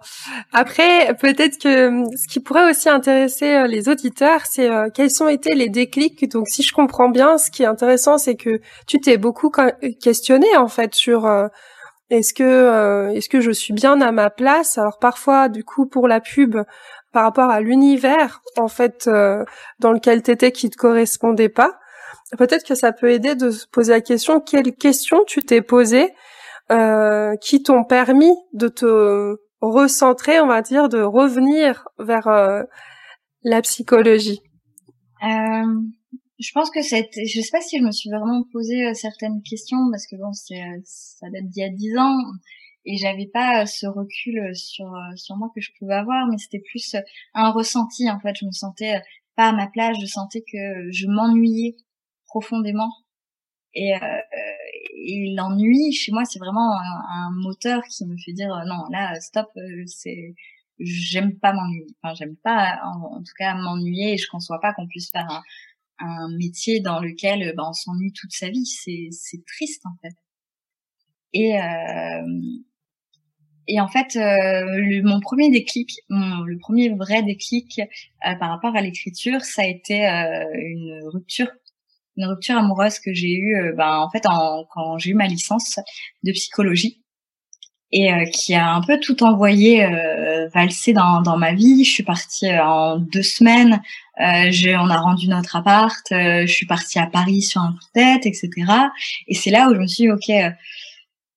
Après, 0.53 1.13
peut-être 1.21 1.59
que 1.59 1.89
hum, 1.89 2.07
ce 2.17 2.29
qui 2.29 2.39
pourrait 2.39 2.71
aussi 2.71 2.89
intéresser 2.89 3.57
euh, 3.57 3.67
les 3.67 3.89
auditeurs, 3.89 4.43
c'est 4.47 4.71
euh, 4.71 4.89
quels 4.95 5.11
ont 5.21 5.27
été 5.27 5.57
les 5.57 5.69
déclics. 5.69 6.31
Donc, 6.31 6.47
si 6.49 6.63
je 6.63 6.73
comprends 6.73 7.09
bien, 7.09 7.39
ce 7.39 7.51
qui 7.51 7.65
est 7.65 7.67
intéressant, 7.67 8.19
c'est 8.19 8.37
que 8.37 8.61
tu 8.87 9.01
t'es 9.01 9.17
beaucoup 9.17 9.51
questionné 10.01 10.57
en 10.57 10.69
fait 10.69 10.95
sur 10.95 11.29
est-ce 12.11 12.33
que 12.33 13.11
est-ce 13.17 13.29
que 13.29 13.41
je 13.41 13.51
suis 13.51 13.75
bien 13.75 14.01
à 14.01 14.13
ma 14.13 14.31
place? 14.31 14.79
Alors 14.79 14.99
parfois, 15.01 15.49
du 15.49 15.65
coup, 15.65 15.87
pour 15.87 16.07
la 16.07 16.21
pub, 16.21 16.57
par 17.13 17.25
rapport 17.25 17.51
à 17.51 17.61
l'univers 17.61 18.43
en 18.57 18.69
fait 18.69 19.11
dans 19.81 19.93
lequel 19.93 20.23
t'étais 20.23 20.53
qui 20.53 20.71
te 20.71 20.77
correspondait 20.77 21.49
pas 21.49 21.81
peut-être 22.37 22.67
que 22.67 22.75
ça 22.75 22.93
peut 22.93 23.11
aider 23.11 23.35
de 23.35 23.51
se 23.51 23.67
poser 23.67 23.93
la 23.93 24.01
question 24.01 24.41
quelles 24.41 24.75
questions 24.75 25.25
tu 25.27 25.41
t'es 25.41 25.63
posées 25.63 26.13
euh, 26.71 27.37
qui 27.37 27.63
t'ont 27.63 27.85
permis 27.85 28.35
de 28.53 28.69
te 28.69 29.37
recentrer, 29.61 30.41
on 30.41 30.47
va 30.47 30.63
dire, 30.63 30.89
de 30.89 31.01
revenir 31.01 31.89
vers 31.99 32.29
euh, 32.29 32.63
la 33.43 33.63
psychologie? 33.63 34.41
Euh, 35.23 35.81
je 36.39 36.51
pense 36.53 36.71
que 36.71 36.83
c'est, 36.83 37.09
je 37.17 37.41
sais 37.41 37.51
pas 37.51 37.61
si 37.61 37.79
je 37.79 37.83
me 37.83 37.91
suis 37.91 38.11
vraiment 38.11 38.45
posé 38.53 38.87
euh, 38.87 38.95
certaines 38.95 39.43
questions 39.43 39.91
parce 39.91 40.07
que 40.07 40.17
bon, 40.17 40.33
c'est, 40.33 40.63
euh, 40.63 40.81
ça 40.85 41.27
date 41.31 41.47
d'il 41.47 41.63
y 41.63 41.65
a 41.65 41.71
dix 41.71 41.97
ans 41.97 42.19
et 42.85 42.97
j'avais 42.97 43.27
pas 43.27 43.67
ce 43.67 43.87
recul 43.87 44.55
sur 44.55 44.91
sur 45.17 45.37
moi 45.37 45.51
que 45.55 45.61
je 45.61 45.71
pouvais 45.79 45.95
avoir, 45.95 46.27
mais 46.29 46.39
c'était 46.39 46.63
plus 46.71 46.97
un 47.35 47.51
ressenti 47.51 48.09
en 48.09 48.21
fait. 48.21 48.35
Je 48.41 48.47
me 48.47 48.53
sentais 48.53 49.01
pas 49.37 49.49
à 49.49 49.53
ma 49.53 49.67
place, 49.67 49.97
je 50.01 50.07
sentais 50.07 50.41
que 50.41 50.91
je 50.91 51.07
m'ennuyais 51.07 51.77
profondément. 52.29 52.93
Et, 53.75 53.95
euh, 53.95 53.99
et 55.07 55.35
l'ennui, 55.35 55.93
chez 55.93 56.13
moi, 56.13 56.25
c'est 56.25 56.39
vraiment 56.39 56.73
un, 56.73 57.31
moteur 57.33 57.83
qui 57.91 58.07
me 58.07 58.17
fait 58.17 58.33
dire 58.33 58.49
non, 58.67 58.85
là, 58.91 59.21
stop, 59.21 59.49
euh, 59.57 59.85
c'est 59.87 60.35
j'aime 60.81 61.39
pas 61.39 61.53
m'ennuyer. 61.53 61.87
Enfin, 62.03 62.15
j'aime 62.15 62.37
pas, 62.37 62.81
en, 62.85 63.19
tout 63.19 63.35
cas, 63.39 63.55
m'ennuyer. 63.55 64.17
Je 64.17 64.29
conçois 64.29 64.61
pas 64.61 64.73
qu'on 64.75 64.87
puisse 64.87 65.11
faire 65.11 65.29
un, 65.31 65.43
un 65.99 66.29
métier 66.37 66.81
dans 66.81 67.01
lequel 67.01 67.55
ben, 67.57 67.65
on 67.69 67.73
s'ennuie 67.73 68.13
toute 68.13 68.33
sa 68.33 68.51
vie. 68.51 68.67
C'est 68.67 69.09
c'est 69.11 69.45
triste 69.47 69.85
en 69.87 69.97
fait. 70.03 70.15
Et 71.33 71.61
euh, 71.61 72.23
et 73.69 73.81
en 73.81 73.89
fait, 73.89 74.17
euh, 74.17 75.03
mon 75.05 75.21
premier 75.21 75.51
déclic, 75.51 76.01
mon, 76.09 76.43
le 76.43 76.59
premier 76.59 76.89
vrai 76.89 77.23
déclic 77.23 77.81
euh, 77.81 78.35
par 78.37 78.49
rapport 78.49 78.75
à 78.75 78.81
l'écriture, 78.81 79.43
ça 79.43 79.63
a 79.63 79.67
été 79.67 80.09
euh, 80.09 80.45
une 80.55 81.01
rupture 81.05 81.51
une 82.19 82.27
rupture 82.27 82.59
amoureuse 82.59 82.99
que 82.99 83.15
j'ai 83.15 83.33
eue 83.33 83.57
euh, 83.57 83.73
ben 83.75 83.97
en 83.97 84.11
fait 84.11 84.27
en, 84.27 84.65
quand 84.75 84.99
j'ai 84.99 85.11
eu 85.11 85.15
ma 85.15 85.27
licence 85.27 85.79
de 86.25 86.33
psychologie 86.33 87.03
et 87.91 88.13
euh, 88.13 88.25
qui 88.27 88.55
a 88.55 88.75
un 88.75 88.83
peu 88.83 89.01
tout 89.01 89.23
envoyé 89.23 89.85
euh, 89.85 90.49
valser 90.49 90.93
dans, 90.93 91.23
dans 91.23 91.39
ma 91.39 91.55
vie. 91.55 91.85
Je 91.85 91.91
suis 91.91 92.03
partie 92.03 92.47
euh, 92.47 92.63
en 92.63 92.99
deux 92.99 93.23
semaines. 93.23 93.81
Euh, 94.21 94.51
on 94.79 94.91
a 94.91 94.99
rendu 94.99 95.29
notre 95.29 95.57
appart. 95.57 96.05
je 96.11 96.47
suis 96.47 96.67
partie 96.67 96.99
à 96.99 97.07
Paris 97.07 97.43
sur 97.43 97.61
un 97.63 97.73
coup 97.73 97.79
de 97.95 98.01
tête, 98.01 98.27
etc. 98.27 98.51
Et 99.29 99.35
c'est 99.35 99.51
là 99.51 99.69
où 99.69 99.75
je 99.75 99.81
me 99.81 99.87
suis 99.87 100.05
dit, 100.05 100.11
ok, 100.11 100.53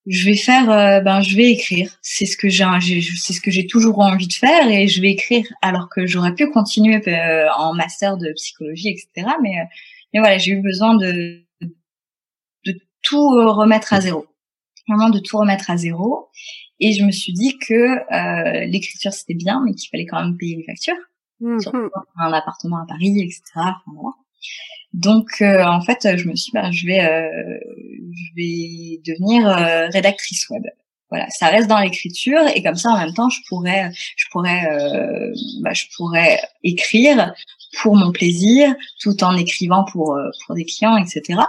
je 0.07 0.25
vais 0.25 0.35
faire, 0.35 0.65
ben 1.03 1.21
je 1.21 1.37
vais 1.37 1.51
écrire. 1.51 1.91
C'est 2.01 2.25
ce 2.25 2.35
que 2.35 2.49
j'ai, 2.49 2.65
c'est 3.17 3.33
ce 3.33 3.41
que 3.41 3.51
j'ai 3.51 3.67
toujours 3.67 3.99
envie 3.99 4.27
de 4.27 4.33
faire 4.33 4.67
et 4.67 4.87
je 4.87 4.99
vais 4.99 5.11
écrire. 5.11 5.45
Alors 5.61 5.89
que 5.89 6.07
j'aurais 6.07 6.33
pu 6.33 6.49
continuer 6.49 6.99
en 7.55 7.75
master 7.75 8.17
de 8.17 8.33
psychologie, 8.33 8.89
etc. 8.89 9.27
Mais 9.43 9.53
mais 10.13 10.19
voilà, 10.19 10.37
j'ai 10.37 10.51
eu 10.51 10.61
besoin 10.61 10.95
de, 10.95 11.43
de 12.65 12.81
tout 13.01 13.29
remettre 13.29 13.93
à 13.93 14.01
zéro, 14.01 14.25
vraiment 14.87 15.09
de 15.09 15.19
tout 15.19 15.37
remettre 15.37 15.69
à 15.69 15.77
zéro. 15.77 16.29
Et 16.79 16.93
je 16.93 17.03
me 17.03 17.11
suis 17.11 17.33
dit 17.33 17.57
que 17.59 17.73
euh, 17.73 18.65
l'écriture 18.65 19.13
c'était 19.13 19.35
bien, 19.35 19.61
mais 19.63 19.73
qu'il 19.73 19.89
fallait 19.89 20.07
quand 20.07 20.23
même 20.23 20.37
payer 20.37 20.55
les 20.55 20.63
factures, 20.63 20.95
mmh. 21.39 21.59
surtout 21.59 21.89
un 22.17 22.33
appartement 22.33 22.77
à 22.77 22.85
Paris, 22.87 23.21
etc. 23.21 23.41
Donc 24.93 25.41
euh, 25.41 25.63
en 25.63 25.81
fait, 25.81 26.17
je 26.17 26.27
me 26.27 26.35
suis 26.35 26.51
dit, 26.51 26.51
bah, 26.53 26.71
je 26.71 26.85
vais, 26.85 27.01
euh, 27.01 27.59
je 28.11 28.35
vais 28.35 29.01
devenir 29.05 29.47
euh, 29.47 29.87
rédactrice 29.87 30.49
web. 30.49 30.63
Voilà, 31.09 31.29
ça 31.29 31.47
reste 31.47 31.67
dans 31.67 31.79
l'écriture 31.79 32.41
et 32.55 32.63
comme 32.63 32.75
ça 32.75 32.91
en 32.91 32.97
même 32.97 33.13
temps, 33.13 33.29
je 33.29 33.39
pourrais, 33.47 33.91
je 34.15 34.25
pourrais, 34.31 34.65
bah, 35.61 35.73
je 35.73 35.85
pourrais 35.95 36.39
écrire 36.63 37.33
pour 37.81 37.95
mon 37.95 38.11
plaisir, 38.11 38.75
tout 38.99 39.23
en 39.23 39.35
écrivant 39.35 39.85
pour 39.85 40.17
pour 40.45 40.55
des 40.55 40.65
clients, 40.65 40.97
etc. 40.97 41.39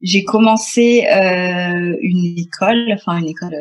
J'ai 0.00 0.24
commencé 0.24 1.06
une 1.08 2.38
école, 2.38 2.92
enfin 2.94 3.18
une 3.18 3.28
école 3.28 3.54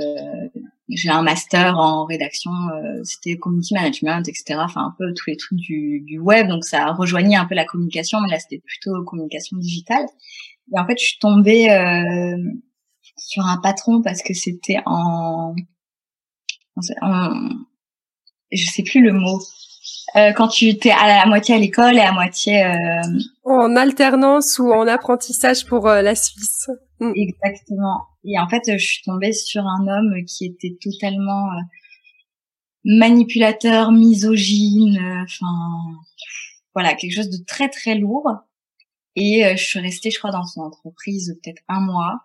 j'ai 0.89 1.09
un 1.09 1.21
master 1.21 1.77
en 1.77 2.05
rédaction, 2.05 2.51
euh, 2.51 3.01
c'était 3.03 3.37
community 3.37 3.73
management, 3.73 4.27
etc. 4.27 4.59
Enfin 4.59 4.81
un 4.81 4.95
peu 4.97 5.13
tous 5.13 5.29
les 5.29 5.37
trucs 5.37 5.57
du, 5.57 6.01
du 6.01 6.19
web, 6.19 6.47
donc 6.47 6.63
ça 6.63 6.91
rejoignait 6.93 7.35
un 7.35 7.45
peu 7.45 7.55
la 7.55 7.65
communication, 7.65 8.19
mais 8.21 8.29
là 8.29 8.39
c'était 8.39 8.61
plutôt 8.65 9.03
communication 9.03 9.57
digitale. 9.57 10.05
Et 10.73 10.79
en 10.79 10.85
fait, 10.85 10.97
je 10.99 11.05
suis 11.05 11.19
tombée 11.19 11.69
euh, 11.71 12.37
sur 13.17 13.45
un 13.45 13.57
patron 13.57 14.01
parce 14.01 14.21
que 14.23 14.33
c'était 14.33 14.79
en, 14.85 15.55
en, 17.01 17.49
je 18.51 18.65
sais 18.65 18.83
plus 18.83 19.01
le 19.01 19.13
mot. 19.13 19.41
Euh, 20.15 20.31
quand 20.31 20.47
tu 20.47 20.67
étais 20.67 20.91
à 20.91 21.07
la 21.07 21.25
moitié 21.25 21.55
à 21.55 21.57
l'école 21.57 21.95
et 21.95 22.01
à 22.01 22.11
moitié 22.11 22.63
euh... 22.63 22.75
en 23.45 23.75
alternance 23.75 24.59
ou 24.59 24.71
en 24.71 24.87
apprentissage 24.87 25.65
pour 25.65 25.87
euh, 25.87 26.01
la 26.03 26.13
Suisse. 26.13 26.69
Mm. 26.99 27.11
Exactement. 27.15 28.01
Et 28.23 28.39
en 28.39 28.47
fait, 28.47 28.61
je 28.67 28.85
suis 28.85 29.03
tombée 29.03 29.33
sur 29.33 29.65
un 29.65 29.87
homme 29.87 30.23
qui 30.25 30.45
était 30.45 30.77
totalement 30.81 31.47
euh, 31.47 31.61
manipulateur, 32.85 33.91
misogyne, 33.91 34.97
euh, 34.97 35.23
enfin 35.23 35.51
voilà, 36.73 36.93
quelque 36.93 37.15
chose 37.15 37.29
de 37.29 37.43
très 37.45 37.69
très 37.69 37.95
lourd. 37.95 38.29
Et 39.15 39.45
euh, 39.45 39.55
je 39.55 39.63
suis 39.63 39.79
restée, 39.79 40.11
je 40.11 40.19
crois, 40.19 40.31
dans 40.31 40.45
son 40.45 40.61
entreprise 40.61 41.37
peut-être 41.43 41.61
un 41.67 41.81
mois. 41.81 42.19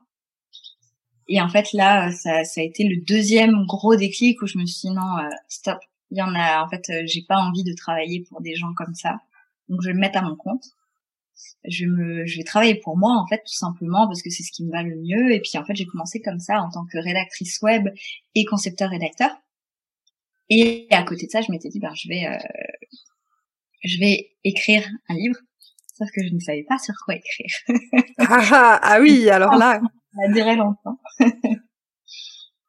Et 1.26 1.40
en 1.40 1.48
fait, 1.48 1.72
là, 1.72 2.10
ça, 2.10 2.44
ça 2.44 2.60
a 2.60 2.64
été 2.64 2.84
le 2.84 3.02
deuxième 3.04 3.66
gros 3.66 3.96
déclic 3.96 4.40
où 4.40 4.46
je 4.46 4.56
me 4.58 4.64
suis 4.64 4.88
dit 4.88 4.94
non, 4.94 5.28
stop. 5.48 5.78
Il 6.10 6.18
y 6.18 6.22
en 6.22 6.34
a, 6.34 6.64
en 6.64 6.68
fait, 6.68 6.90
j'ai 7.06 7.22
pas 7.22 7.36
envie 7.36 7.64
de 7.64 7.74
travailler 7.74 8.24
pour 8.28 8.40
des 8.40 8.54
gens 8.54 8.72
comme 8.74 8.94
ça. 8.94 9.20
Donc, 9.68 9.82
je 9.82 9.88
vais 9.88 9.94
me 9.94 10.00
mettre 10.00 10.18
à 10.18 10.22
mon 10.22 10.36
compte. 10.36 10.64
Je 11.64 11.86
me 11.86 12.26
je 12.26 12.38
vais 12.38 12.44
travailler 12.44 12.74
pour 12.74 12.96
moi 12.96 13.12
en 13.16 13.26
fait 13.26 13.38
tout 13.38 13.54
simplement 13.54 14.08
parce 14.08 14.22
que 14.22 14.30
c'est 14.30 14.42
ce 14.42 14.50
qui 14.50 14.64
me 14.64 14.72
va 14.72 14.82
le 14.82 14.96
mieux. 14.96 15.32
Et 15.32 15.40
puis 15.40 15.56
en 15.56 15.64
fait 15.64 15.74
j'ai 15.74 15.86
commencé 15.86 16.20
comme 16.20 16.40
ça 16.40 16.60
en 16.60 16.70
tant 16.70 16.84
que 16.86 16.98
rédactrice 16.98 17.60
web 17.62 17.88
et 18.34 18.44
concepteur 18.44 18.90
rédacteur. 18.90 19.30
Et 20.50 20.88
à 20.90 21.02
côté 21.04 21.26
de 21.26 21.30
ça 21.30 21.40
je 21.40 21.52
m'étais 21.52 21.68
dit 21.68 21.78
ben 21.78 21.94
je 21.94 22.08
vais 22.08 22.26
euh, 22.26 22.38
je 23.84 23.98
vais 24.00 24.30
écrire 24.44 24.88
un 25.08 25.14
livre. 25.14 25.38
Sauf 25.96 26.08
que 26.10 26.26
je 26.26 26.32
ne 26.32 26.40
savais 26.40 26.64
pas 26.64 26.78
sur 26.78 26.94
quoi 27.04 27.14
écrire. 27.16 27.50
Ah, 28.18 28.40
ah, 28.52 28.80
ah 28.82 29.00
oui 29.00 29.28
alors 29.30 29.54
là. 29.56 29.80
Ça 30.14 30.22
a 30.24 30.32
duré 30.32 30.56
longtemps 30.56 30.98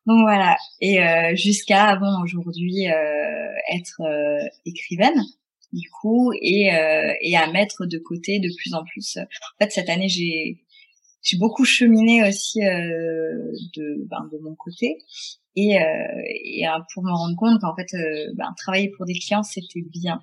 donc 0.10 0.22
voilà 0.22 0.58
et 0.82 1.04
euh, 1.04 1.36
jusqu'à 1.36 1.86
avant 1.86 2.24
aujourd'hui 2.24 2.88
euh, 2.88 3.76
être 3.76 4.02
euh, 4.02 4.48
écrivaine 4.66 5.22
du 5.72 5.88
coup 6.02 6.32
et 6.42 6.74
euh, 6.74 7.14
et 7.22 7.38
à 7.38 7.52
mettre 7.52 7.86
de 7.86 8.00
côté 8.00 8.40
de 8.40 8.50
plus 8.58 8.74
en 8.74 8.84
plus. 8.84 9.18
En 9.18 9.64
fait, 9.64 9.72
cette 9.72 9.88
année, 9.88 10.10
j'ai 10.10 10.64
j'ai 11.22 11.38
beaucoup 11.38 11.64
cheminé 11.64 12.28
aussi 12.28 12.66
euh, 12.66 13.52
de 13.76 14.08
ben, 14.10 14.28
de 14.32 14.40
mon 14.40 14.56
côté 14.56 14.98
et 15.56 15.80
euh, 15.80 15.86
et 16.26 16.66
pour 16.92 17.04
me 17.04 17.12
rendre 17.12 17.36
compte 17.36 17.62
qu'en 17.62 17.76
fait, 17.76 17.94
euh, 17.94 18.34
ben, 18.34 18.52
travailler 18.58 18.90
pour 18.90 19.06
des 19.06 19.14
clients 19.14 19.44
c'était 19.44 19.84
bien 19.84 20.20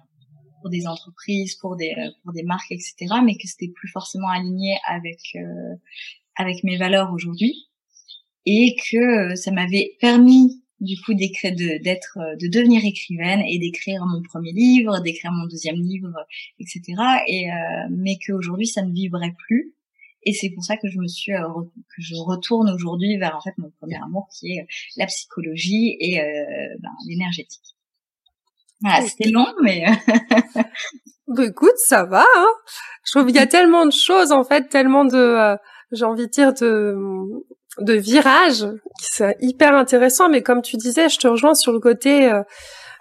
pour 0.62 0.70
des 0.70 0.88
entreprises, 0.88 1.54
pour 1.54 1.76
des 1.76 1.94
pour 2.24 2.32
des 2.32 2.42
marques, 2.42 2.72
etc. 2.72 3.06
Mais 3.24 3.36
que 3.36 3.46
c'était 3.46 3.70
plus 3.72 3.88
forcément 3.88 4.30
aligné 4.30 4.78
avec 4.88 5.20
avec 6.34 6.64
mes 6.64 6.76
valeurs 6.76 7.12
aujourd'hui 7.12 7.68
et 8.46 8.76
que 8.90 9.34
ça 9.34 9.50
m'avait 9.50 9.96
permis 10.00 10.62
du 10.80 11.00
coup 11.00 11.14
d'écrire 11.14 11.52
de 11.52 11.82
d'être 11.82 12.18
euh, 12.18 12.36
de 12.36 12.48
devenir 12.48 12.84
écrivaine 12.84 13.40
et 13.46 13.58
d'écrire 13.58 14.04
mon 14.04 14.22
premier 14.22 14.52
livre 14.52 15.00
d'écrire 15.00 15.32
mon 15.32 15.46
deuxième 15.46 15.76
livre 15.76 16.12
etc 16.60 16.94
et 17.26 17.50
euh, 17.50 17.54
mais 17.90 18.18
qu'aujourd'hui 18.24 18.66
ça 18.66 18.82
ne 18.82 18.92
vibrait 18.92 19.34
plus. 19.46 19.72
Et 20.28 20.32
c'est 20.32 20.50
pour 20.50 20.64
ça 20.64 20.76
que 20.76 20.88
je 20.88 20.98
me 20.98 21.06
suis 21.06 21.32
euh, 21.32 21.46
que 21.64 22.02
je 22.02 22.14
retourne 22.16 22.68
aujourd'hui 22.70 23.16
vers 23.16 23.36
en 23.36 23.40
fait 23.40 23.56
mon 23.58 23.70
premier 23.78 23.96
amour 23.96 24.28
qui 24.36 24.52
est 24.52 24.66
la 24.96 25.06
psychologie 25.06 25.96
et 26.00 26.18
ben, 26.80 26.90
l'énergétique. 27.08 27.76
Voilà 28.80 29.06
c'était 29.06 29.30
long 29.30 29.46
mais 29.62 29.86
bah, 31.28 31.46
écoute 31.46 31.76
ça 31.76 32.04
va 32.04 32.24
hein. 32.36 32.48
Je 33.04 33.12
trouve 33.12 33.26
qu'il 33.26 33.36
y 33.36 33.38
a 33.38 33.46
tellement 33.46 33.86
de 33.86 33.92
choses 33.92 34.32
en 34.32 34.44
fait 34.44 34.68
tellement 34.68 35.04
de 35.06 35.56
j'ai 35.92 36.04
envie 36.04 36.26
de 36.26 36.30
dire 36.30 36.52
de 36.52 36.96
de 37.78 37.94
virage, 37.94 38.66
c'est 39.00 39.36
hyper 39.40 39.74
intéressant. 39.74 40.28
Mais 40.28 40.42
comme 40.42 40.62
tu 40.62 40.76
disais, 40.76 41.08
je 41.08 41.18
te 41.18 41.26
rejoins 41.26 41.54
sur 41.54 41.72
le 41.72 41.80
côté 41.80 42.30
euh, 42.30 42.42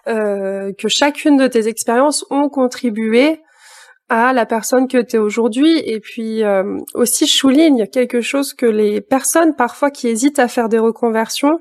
euh, 0.08 0.74
que 0.78 0.88
chacune 0.88 1.38
de 1.38 1.48
tes 1.48 1.68
expériences 1.68 2.26
ont 2.30 2.50
contribué 2.50 3.42
à 4.10 4.34
la 4.34 4.46
personne 4.46 4.88
que 4.88 5.02
tu 5.02 5.16
es 5.16 5.20
aujourd'hui. 5.20 5.78
Et 5.80 6.00
puis 6.00 6.44
euh, 6.44 6.78
aussi, 6.94 7.26
je 7.26 7.36
souligne 7.36 7.88
quelque 7.88 8.22
chose 8.22 8.54
que 8.54 8.66
les 8.66 9.02
personnes 9.02 9.56
parfois 9.56 9.92
qui 9.92 10.08
hésitent 10.08 10.40
à 10.40 10.48
faire 10.48 10.70
des 10.70 10.80
reconversions 10.80 11.60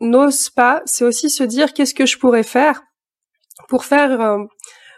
n'osent 0.00 0.50
pas. 0.50 0.82
C'est 0.84 1.04
aussi 1.04 1.30
se 1.30 1.44
dire 1.44 1.72
qu'est-ce 1.72 1.94
que 1.94 2.06
je 2.06 2.18
pourrais 2.18 2.42
faire 2.42 2.82
pour 3.68 3.84
faire 3.84 4.38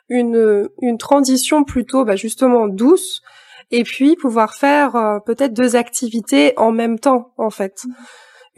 une, 0.08 0.68
une 0.80 0.98
transition 0.98 1.62
plutôt 1.62 2.04
bah, 2.04 2.16
justement 2.16 2.66
douce 2.66 3.22
et 3.70 3.82
puis 3.82 4.16
pouvoir 4.16 4.54
faire 4.54 4.96
euh, 4.96 5.18
peut-être 5.24 5.52
deux 5.52 5.76
activités 5.76 6.52
en 6.56 6.72
même 6.72 6.98
temps 6.98 7.32
en 7.36 7.50
fait. 7.50 7.84
Mmh. 7.84 7.92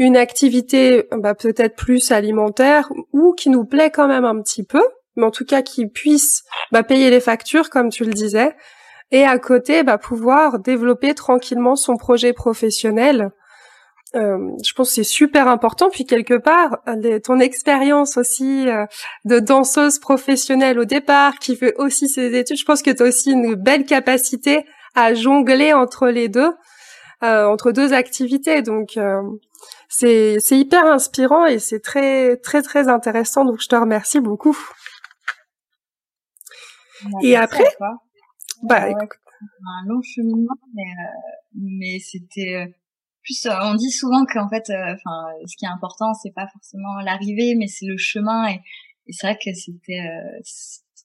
Une 0.00 0.17
activité 0.17 1.09
bah, 1.11 1.35
peut-être 1.35 1.75
plus 1.75 2.12
alimentaire 2.12 2.88
ou 3.12 3.33
qui 3.33 3.50
nous 3.50 3.65
plaît 3.65 3.91
quand 3.91 4.07
même 4.07 4.25
un 4.25 4.41
petit 4.41 4.62
peu, 4.62 4.83
mais 5.17 5.25
en 5.25 5.31
tout 5.31 5.45
cas 5.45 5.62
qui 5.62 5.88
puisse 5.88 6.45
bah, 6.71 6.83
payer 6.83 7.11
les 7.11 7.21
factures 7.21 7.69
comme 7.69 7.91
tu 7.91 8.05
le 8.05 8.12
disais, 8.12 8.55
et 9.11 9.25
à 9.25 9.38
côté 9.38 9.83
bah, 9.83 9.99
pouvoir 9.99 10.61
développer 10.61 11.15
tranquillement 11.15 11.75
son 11.75 11.97
projet 11.97 12.33
professionnel. 12.33 13.31
Euh, 14.15 14.38
je 14.65 14.73
pense 14.73 14.88
que 14.88 14.95
c'est 14.95 15.05
super 15.05 15.49
important. 15.49 15.91
Puis 15.91 16.07
quelque 16.07 16.38
part, 16.38 16.79
ton 17.25 17.41
expérience 17.41 18.17
aussi 18.17 18.69
euh, 18.69 18.87
de 19.25 19.38
danseuse 19.38 19.99
professionnelle 19.99 20.79
au 20.79 20.85
départ, 20.85 21.38
qui 21.38 21.57
fait 21.57 21.75
aussi 21.77 22.09
ses 22.09 22.35
études, 22.38 22.57
je 22.57 22.65
pense 22.65 22.83
que 22.83 22.91
tu 22.91 23.03
as 23.03 23.07
aussi 23.07 23.33
une 23.33 23.55
belle 23.55 23.85
capacité 23.85 24.65
à 24.99 25.14
jongler 25.14 25.73
entre 25.73 26.09
les 26.09 26.28
deux, 26.28 26.52
euh, 27.23 27.47
entre 27.47 27.71
deux 27.71 27.93
activités. 27.93 28.62
Donc 28.62 28.97
euh, 28.97 29.23
c'est 29.88 30.38
c'est 30.40 30.59
hyper 30.59 30.85
inspirant 30.87 31.47
et 31.47 31.59
c'est 31.59 31.81
très 31.81 32.37
très 32.37 32.62
très 32.62 32.88
intéressant. 32.88 33.45
Donc 33.45 33.61
je 33.61 33.69
te 33.69 33.76
remercie 33.76 34.21
beaucoup. 34.21 34.59
Et 37.23 37.37
après, 37.37 37.69
bah 38.64 38.87
un 38.88 39.87
long 39.87 40.02
cheminement, 40.02 40.57
mais 40.75 40.83
euh, 40.83 41.38
mais 41.55 41.99
c'était 42.00 42.75
plus 43.23 43.47
on 43.62 43.75
dit 43.75 43.93
souvent 43.93 44.25
qu'en 44.26 44.49
fait 44.49 44.64
enfin 44.71 45.28
ce 45.47 45.57
qui 45.57 45.64
est 45.64 45.69
important 45.69 46.14
c'est 46.14 46.33
pas 46.35 46.49
forcément 46.52 47.00
l'arrivée 47.05 47.55
mais 47.57 47.67
c'est 47.69 47.87
le 47.87 47.99
chemin 47.99 48.49
et, 48.49 48.61
et 49.07 49.12
c'est 49.12 49.26
vrai 49.26 49.37
que 49.37 49.52
c'était 49.55 50.00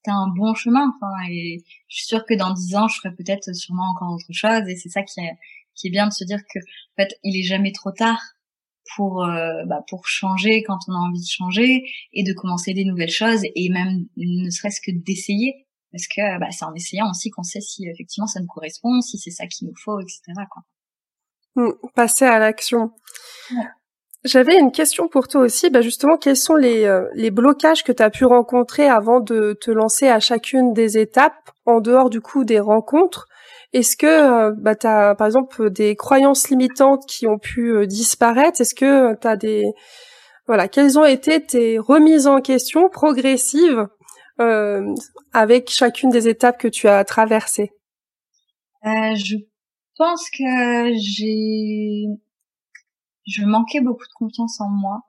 c'était 0.03 0.15
un 0.15 0.27
bon 0.27 0.53
chemin. 0.53 0.93
Enfin, 0.95 1.11
et 1.29 1.63
je 1.87 1.95
suis 1.95 2.05
sûre 2.05 2.25
que 2.25 2.33
dans 2.33 2.53
dix 2.53 2.75
ans, 2.75 2.87
je 2.87 2.97
ferai 2.97 3.15
peut-être 3.15 3.53
sûrement 3.55 3.89
encore 3.91 4.13
autre 4.13 4.31
chose. 4.31 4.67
Et 4.67 4.75
c'est 4.75 4.89
ça 4.89 5.03
qui 5.03 5.21
est, 5.21 5.37
qui 5.75 5.87
est 5.87 5.91
bien 5.91 6.07
de 6.07 6.13
se 6.13 6.23
dire 6.23 6.39
que, 6.53 6.59
en 6.59 6.95
fait, 7.03 7.17
il 7.23 7.39
est 7.39 7.43
jamais 7.43 7.71
trop 7.71 7.91
tard 7.91 8.19
pour 8.95 9.23
euh, 9.23 9.63
bah, 9.65 9.81
pour 9.87 10.07
changer 10.07 10.61
quand 10.63 10.77
on 10.89 10.93
a 10.93 10.97
envie 10.97 11.21
de 11.21 11.27
changer 11.27 11.83
et 12.11 12.23
de 12.23 12.33
commencer 12.33 12.73
des 12.73 12.83
nouvelles 12.83 13.09
choses 13.09 13.41
et 13.43 13.69
même 13.69 14.07
ne 14.17 14.49
serait-ce 14.49 14.81
que 14.81 14.91
d'essayer 14.91 15.65
parce 15.93 16.07
que 16.07 16.39
bah, 16.39 16.51
c'est 16.51 16.65
en 16.65 16.73
essayant 16.73 17.09
aussi 17.09 17.29
qu'on 17.29 17.43
sait 17.43 17.61
si 17.61 17.87
effectivement 17.87 18.27
ça 18.27 18.41
nous 18.41 18.47
correspond, 18.47 18.99
si 18.99 19.17
c'est 19.19 19.31
ça 19.31 19.47
qu'il 19.47 19.67
nous 19.67 19.75
faut, 19.77 19.99
etc. 20.01 20.21
Quoi. 20.51 20.63
Mmh, 21.55 21.71
passer 21.95 22.25
à 22.25 22.39
l'action. 22.39 22.91
J'avais 24.23 24.57
une 24.57 24.71
question 24.71 25.09
pour 25.09 25.27
toi 25.27 25.41
aussi. 25.41 25.69
Bah 25.69 25.81
justement, 25.81 26.17
quels 26.17 26.37
sont 26.37 26.55
les, 26.55 26.85
euh, 26.85 27.05
les 27.13 27.29
blocages 27.29 27.83
que 27.83 27.91
tu 27.91 28.01
as 28.01 28.09
pu 28.09 28.23
rencontrer 28.23 28.87
avant 28.87 29.19
de 29.19 29.57
te 29.59 29.69
lancer 29.69 30.07
à 30.07 30.21
chacune 30.21 30.73
des 30.73 30.97
étapes, 30.97 31.51
en 31.65 31.81
dehors 31.81 32.09
du 32.09 32.21
coup 32.21 32.45
des 32.45 32.61
rencontres? 32.61 33.27
Est-ce 33.73 33.97
que 33.97 34.05
euh, 34.05 34.53
bah, 34.57 34.75
tu 34.75 34.87
as 34.87 35.15
par 35.15 35.27
exemple 35.27 35.69
des 35.69 35.97
croyances 35.97 36.49
limitantes 36.49 37.05
qui 37.05 37.27
ont 37.27 37.37
pu 37.37 37.73
euh, 37.73 37.85
disparaître? 37.85 38.61
Est-ce 38.61 38.75
que 38.75 39.13
tu 39.15 39.37
des... 39.37 39.63
Voilà, 40.47 40.69
quelles 40.69 40.97
ont 40.97 41.05
été 41.05 41.45
tes 41.45 41.77
remises 41.77 42.27
en 42.27 42.41
question 42.41 42.89
progressives 42.89 43.87
avec 45.31 45.69
chacune 45.69 46.09
des 46.09 46.27
étapes 46.27 46.57
que 46.57 46.67
tu 46.67 46.89
as 46.89 47.03
traversées? 47.05 47.71
Je 48.83 49.37
pense 49.97 50.29
que 50.37 50.91
j'ai, 50.97 52.07
je 53.25 53.43
manquais 53.43 53.81
beaucoup 53.81 54.05
de 54.05 54.13
confiance 54.13 54.59
en 54.59 54.69
moi 54.69 55.03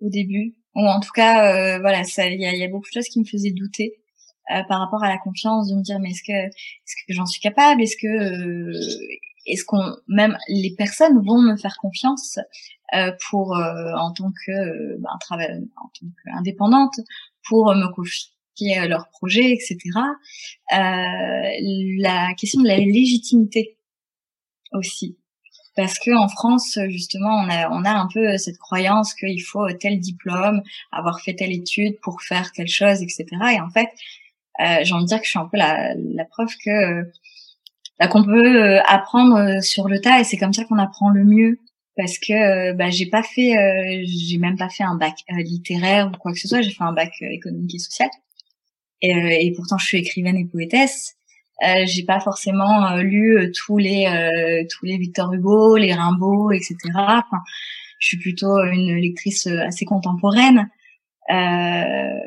au 0.00 0.08
début, 0.08 0.56
ou 0.74 0.86
en 0.86 1.00
tout 1.00 1.10
cas, 1.14 1.76
euh, 1.76 1.78
voilà, 1.80 2.02
il 2.02 2.40
y 2.40 2.46
a, 2.46 2.54
y 2.54 2.64
a, 2.64 2.68
beaucoup 2.68 2.88
de 2.88 2.92
choses 2.92 3.08
qui 3.08 3.20
me 3.20 3.24
faisaient 3.24 3.50
douter 3.50 4.00
euh, 4.50 4.62
par 4.68 4.80
rapport 4.80 5.04
à 5.04 5.08
la 5.08 5.18
confiance, 5.18 5.68
de 5.68 5.74
me 5.74 5.82
dire 5.82 5.98
mais 6.00 6.10
est-ce 6.10 6.22
que, 6.22 6.32
est-ce 6.32 6.94
que 7.06 7.14
j'en 7.14 7.26
suis 7.26 7.40
capable, 7.40 7.82
est-ce 7.82 7.96
que, 7.96 8.06
euh, 8.06 8.72
est-ce 9.46 9.64
qu'on, 9.64 9.96
même 10.08 10.36
les 10.48 10.74
personnes 10.76 11.22
vont 11.24 11.40
me 11.40 11.56
faire 11.56 11.76
confiance 11.80 12.38
pour 13.30 13.52
en 13.52 14.12
tant 14.12 14.32
que 14.32 14.98
ben, 14.98 15.10
travail, 15.20 15.68
en 15.76 15.88
tant 15.88 16.06
qu'indépendante, 16.24 16.98
pour 17.48 17.72
me 17.74 17.86
confier 17.94 18.88
leurs 18.88 19.08
projets, 19.10 19.52
etc. 19.52 19.78
la 20.70 22.34
question 22.34 22.62
de 22.62 22.66
la 22.66 22.78
légitimité 22.78 23.78
aussi 24.72 25.19
parce 25.80 25.98
que 25.98 26.10
en 26.10 26.28
France 26.28 26.78
justement 26.88 27.34
on 27.42 27.48
a 27.48 27.70
on 27.70 27.84
a 27.84 27.90
un 27.90 28.08
peu 28.12 28.36
cette 28.36 28.58
croyance 28.58 29.14
qu'il 29.14 29.42
faut 29.42 29.66
tel 29.72 29.98
diplôme 29.98 30.62
avoir 30.92 31.20
fait 31.20 31.34
telle 31.34 31.52
étude 31.52 31.98
pour 32.00 32.20
faire 32.22 32.52
telle 32.52 32.68
chose 32.68 33.02
etc 33.02 33.26
et 33.54 33.60
en 33.60 33.70
fait 33.70 33.88
euh, 34.60 34.80
j'ai 34.82 34.92
envie 34.92 35.04
de 35.04 35.08
dire 35.08 35.20
que 35.20 35.24
je 35.24 35.30
suis 35.30 35.38
un 35.38 35.48
peu 35.50 35.56
la, 35.56 35.94
la 35.94 36.24
preuve 36.24 36.50
que 36.62 37.10
bah, 38.00 38.08
qu'on 38.08 38.24
peut 38.24 38.62
euh, 38.62 38.80
apprendre 38.86 39.62
sur 39.62 39.86
le 39.86 40.00
tas 40.00 40.20
et 40.20 40.24
c'est 40.24 40.38
comme 40.38 40.54
ça 40.54 40.64
qu'on 40.64 40.78
apprend 40.78 41.10
le 41.10 41.24
mieux. 41.24 41.60
Parce 41.96 42.18
que 42.18 42.72
bah, 42.72 42.88
j'ai 42.88 43.06
pas 43.06 43.22
fait 43.22 43.58
euh, 43.58 44.04
j'ai 44.06 44.38
même 44.38 44.56
pas 44.56 44.70
fait 44.70 44.84
un 44.84 44.94
bac 44.96 45.16
euh, 45.30 45.42
littéraire 45.42 46.08
ou 46.08 46.16
quoi 46.18 46.32
que 46.32 46.38
ce 46.38 46.48
soit. 46.48 46.62
J'ai 46.62 46.70
fait 46.70 46.82
un 46.84 46.94
bac 46.94 47.12
économique 47.20 47.74
et 47.74 47.78
social. 47.78 48.08
Et, 49.02 49.46
et 49.46 49.52
pourtant 49.52 49.76
je 49.78 49.86
suis 49.86 49.98
écrivaine 49.98 50.36
et 50.36 50.46
poétesse 50.46 51.16
euh, 51.62 51.84
j'ai 51.86 52.04
pas 52.04 52.20
forcément 52.20 52.86
euh, 52.86 53.02
lu 53.02 53.38
euh, 53.38 53.50
tous 53.54 53.78
les 53.78 54.06
tous 54.70 54.86
les 54.86 54.96
Victor 54.96 55.32
Hugo, 55.32 55.76
les 55.76 55.92
Rimbaud, 55.92 56.52
etc. 56.52 56.76
Enfin, 56.94 57.42
je 57.98 58.08
suis 58.08 58.18
plutôt 58.18 58.62
une 58.64 58.96
lectrice 58.96 59.46
assez 59.46 59.84
contemporaine. 59.84 60.70
Euh, 61.30 62.18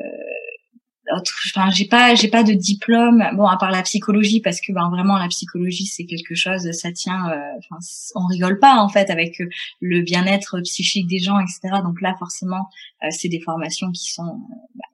enfin 1.52 1.70
j'ai 1.70 1.84
pas 1.84 2.14
j'ai 2.14 2.28
pas 2.28 2.42
de 2.42 2.54
diplôme 2.54 3.22
bon 3.34 3.46
à 3.46 3.58
part 3.58 3.70
la 3.70 3.82
psychologie 3.82 4.40
parce 4.40 4.62
que 4.62 4.72
ben 4.72 4.88
vraiment 4.88 5.18
la 5.18 5.28
psychologie 5.28 5.84
c'est 5.84 6.06
quelque 6.06 6.34
chose 6.34 6.70
ça 6.72 6.92
tient 6.92 7.30
enfin 7.58 7.76
on 8.14 8.26
rigole 8.26 8.58
pas 8.58 8.76
en 8.76 8.88
fait 8.88 9.10
avec 9.10 9.42
le 9.80 10.00
bien-être 10.00 10.60
psychique 10.60 11.06
des 11.06 11.18
gens 11.18 11.38
etc 11.40 11.82
donc 11.84 12.00
là 12.00 12.14
forcément 12.18 12.70
c'est 13.10 13.28
des 13.28 13.40
formations 13.40 13.90
qui 13.90 14.10
sont 14.10 14.40
bah, 14.76 14.84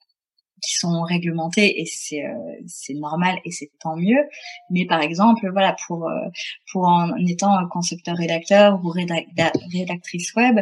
qui 0.60 0.74
sont 0.74 1.02
réglementés 1.02 1.80
et 1.80 1.86
c'est 1.86 2.24
euh, 2.24 2.34
c'est 2.66 2.94
normal 2.94 3.38
et 3.44 3.50
c'est 3.50 3.70
tant 3.80 3.96
mieux. 3.96 4.24
Mais 4.70 4.86
par 4.86 5.00
exemple 5.00 5.50
voilà 5.50 5.76
pour 5.86 6.08
euh, 6.08 6.28
pour 6.72 6.84
en 6.84 7.14
étant 7.16 7.66
concepteur 7.68 8.16
rédacteur 8.16 8.80
ou 8.84 8.90
rédactrice 8.90 10.34
web 10.34 10.60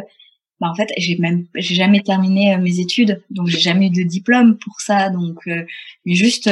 bah 0.59 0.69
en 0.69 0.75
fait 0.75 0.89
j'ai 0.97 1.17
même 1.17 1.47
j'ai 1.55 1.75
jamais 1.75 2.01
terminé 2.01 2.53
euh, 2.55 2.57
mes 2.57 2.79
études. 2.79 3.23
Donc 3.29 3.47
j'ai 3.47 3.59
jamais 3.59 3.87
eu 3.87 3.91
de 3.91 4.03
diplôme 4.03 4.57
pour 4.57 4.81
ça. 4.81 5.09
Donc 5.09 5.47
mais 6.05 6.15
juste 6.15 6.49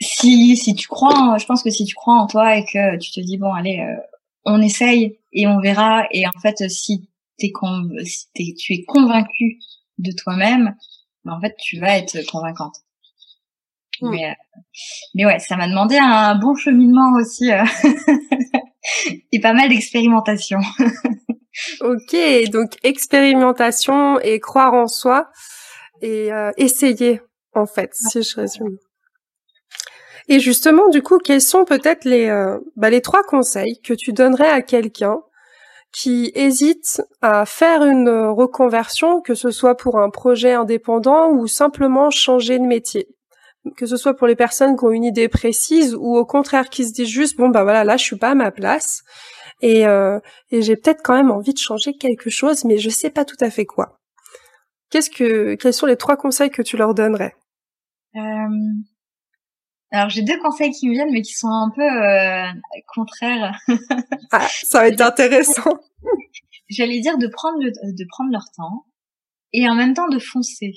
si 0.00 0.56
si 0.56 0.74
tu 0.74 0.88
crois 0.88 1.36
je 1.38 1.46
pense 1.46 1.62
que 1.62 1.70
si 1.70 1.84
tu 1.84 1.94
crois 1.94 2.14
en 2.14 2.26
toi 2.26 2.56
et 2.56 2.64
que 2.64 2.96
tu 2.98 3.10
te 3.10 3.20
dis 3.20 3.38
bon 3.38 3.52
allez 3.52 3.84
on 4.44 4.60
essaye 4.62 5.18
et 5.32 5.46
on 5.46 5.60
verra. 5.60 6.06
Et 6.12 6.26
en 6.26 6.40
fait 6.40 6.68
si 6.70 7.08
t'es 7.38 7.52
si 8.04 8.54
tu 8.54 8.72
es 8.74 8.84
convaincu 8.84 9.58
de 9.98 10.12
toi-même 10.12 10.74
en 11.26 11.40
fait, 11.40 11.54
tu 11.58 11.78
vas 11.78 11.96
être 11.98 12.18
convaincante. 12.30 12.76
Mais, 14.02 14.26
euh, 14.26 14.32
mais 15.14 15.26
ouais, 15.26 15.38
ça 15.38 15.56
m'a 15.56 15.68
demandé 15.68 15.98
un 15.98 16.36
bon 16.36 16.54
cheminement 16.54 17.12
aussi 17.18 17.50
euh, 17.50 17.64
et 19.32 19.40
pas 19.40 19.52
mal 19.52 19.68
d'expérimentation. 19.68 20.60
ok, 21.80 22.16
donc 22.50 22.76
expérimentation 22.84 24.20
et 24.20 24.38
croire 24.40 24.74
en 24.74 24.86
soi 24.86 25.28
et 26.00 26.32
euh, 26.32 26.52
essayer 26.56 27.20
en 27.54 27.66
fait, 27.66 27.90
si 27.92 28.22
je 28.22 28.36
résume. 28.36 28.76
Et 30.28 30.40
justement, 30.40 30.88
du 30.90 31.02
coup, 31.02 31.18
quels 31.18 31.40
sont 31.40 31.64
peut-être 31.64 32.04
les, 32.04 32.28
bah, 32.76 32.90
les 32.90 33.00
trois 33.00 33.22
conseils 33.22 33.80
que 33.82 33.94
tu 33.94 34.12
donnerais 34.12 34.50
à 34.50 34.60
quelqu'un 34.60 35.20
qui 35.92 36.30
hésitent 36.34 37.02
à 37.22 37.46
faire 37.46 37.82
une 37.82 38.10
reconversion, 38.10 39.20
que 39.20 39.34
ce 39.34 39.50
soit 39.50 39.76
pour 39.76 39.98
un 39.98 40.10
projet 40.10 40.52
indépendant 40.52 41.30
ou 41.30 41.46
simplement 41.46 42.10
changer 42.10 42.58
de 42.58 42.64
métier. 42.64 43.08
Que 43.76 43.86
ce 43.86 43.96
soit 43.96 44.14
pour 44.14 44.26
les 44.26 44.36
personnes 44.36 44.76
qui 44.76 44.84
ont 44.84 44.90
une 44.90 45.04
idée 45.04 45.28
précise 45.28 45.94
ou 45.94 46.16
au 46.16 46.24
contraire 46.24 46.70
qui 46.70 46.86
se 46.86 46.92
disent 46.92 47.08
juste 47.08 47.36
bon 47.36 47.48
bah 47.48 47.64
voilà 47.64 47.84
là 47.84 47.96
je 47.96 48.04
suis 48.04 48.16
pas 48.16 48.30
à 48.30 48.34
ma 48.34 48.50
place 48.50 49.02
et, 49.60 49.86
euh, 49.86 50.20
et 50.50 50.62
j'ai 50.62 50.76
peut-être 50.76 51.02
quand 51.02 51.14
même 51.14 51.30
envie 51.30 51.52
de 51.52 51.58
changer 51.58 51.92
quelque 51.92 52.30
chose 52.30 52.64
mais 52.64 52.78
je 52.78 52.88
sais 52.88 53.10
pas 53.10 53.24
tout 53.24 53.36
à 53.40 53.50
fait 53.50 53.66
quoi. 53.66 53.98
Qu'est-ce 54.90 55.10
que 55.10 55.54
quels 55.56 55.74
sont 55.74 55.86
les 55.86 55.96
trois 55.96 56.16
conseils 56.16 56.50
que 56.50 56.62
tu 56.62 56.76
leur 56.76 56.94
donnerais? 56.94 57.34
Euh, 58.16 58.20
alors 59.90 60.10
j'ai 60.10 60.22
deux 60.22 60.38
conseils 60.38 60.70
qui 60.72 60.88
me 60.88 60.92
viennent, 60.92 61.12
mais 61.12 61.22
qui 61.22 61.32
sont 61.32 61.48
un 61.48 61.70
peu 61.74 61.82
euh, 61.82 62.46
contraires. 62.94 63.58
ah, 64.32 64.46
ça 64.48 64.80
va 64.80 64.88
être 64.88 65.00
intéressant. 65.00 65.78
J'allais 66.68 67.00
dire 67.00 67.16
de 67.16 67.26
prendre 67.28 67.58
le, 67.60 67.70
de 67.70 68.04
prendre 68.10 68.30
leur 68.30 68.44
temps 68.56 68.84
et 69.52 69.68
en 69.68 69.74
même 69.74 69.94
temps 69.94 70.08
de 70.08 70.18
foncer. 70.18 70.74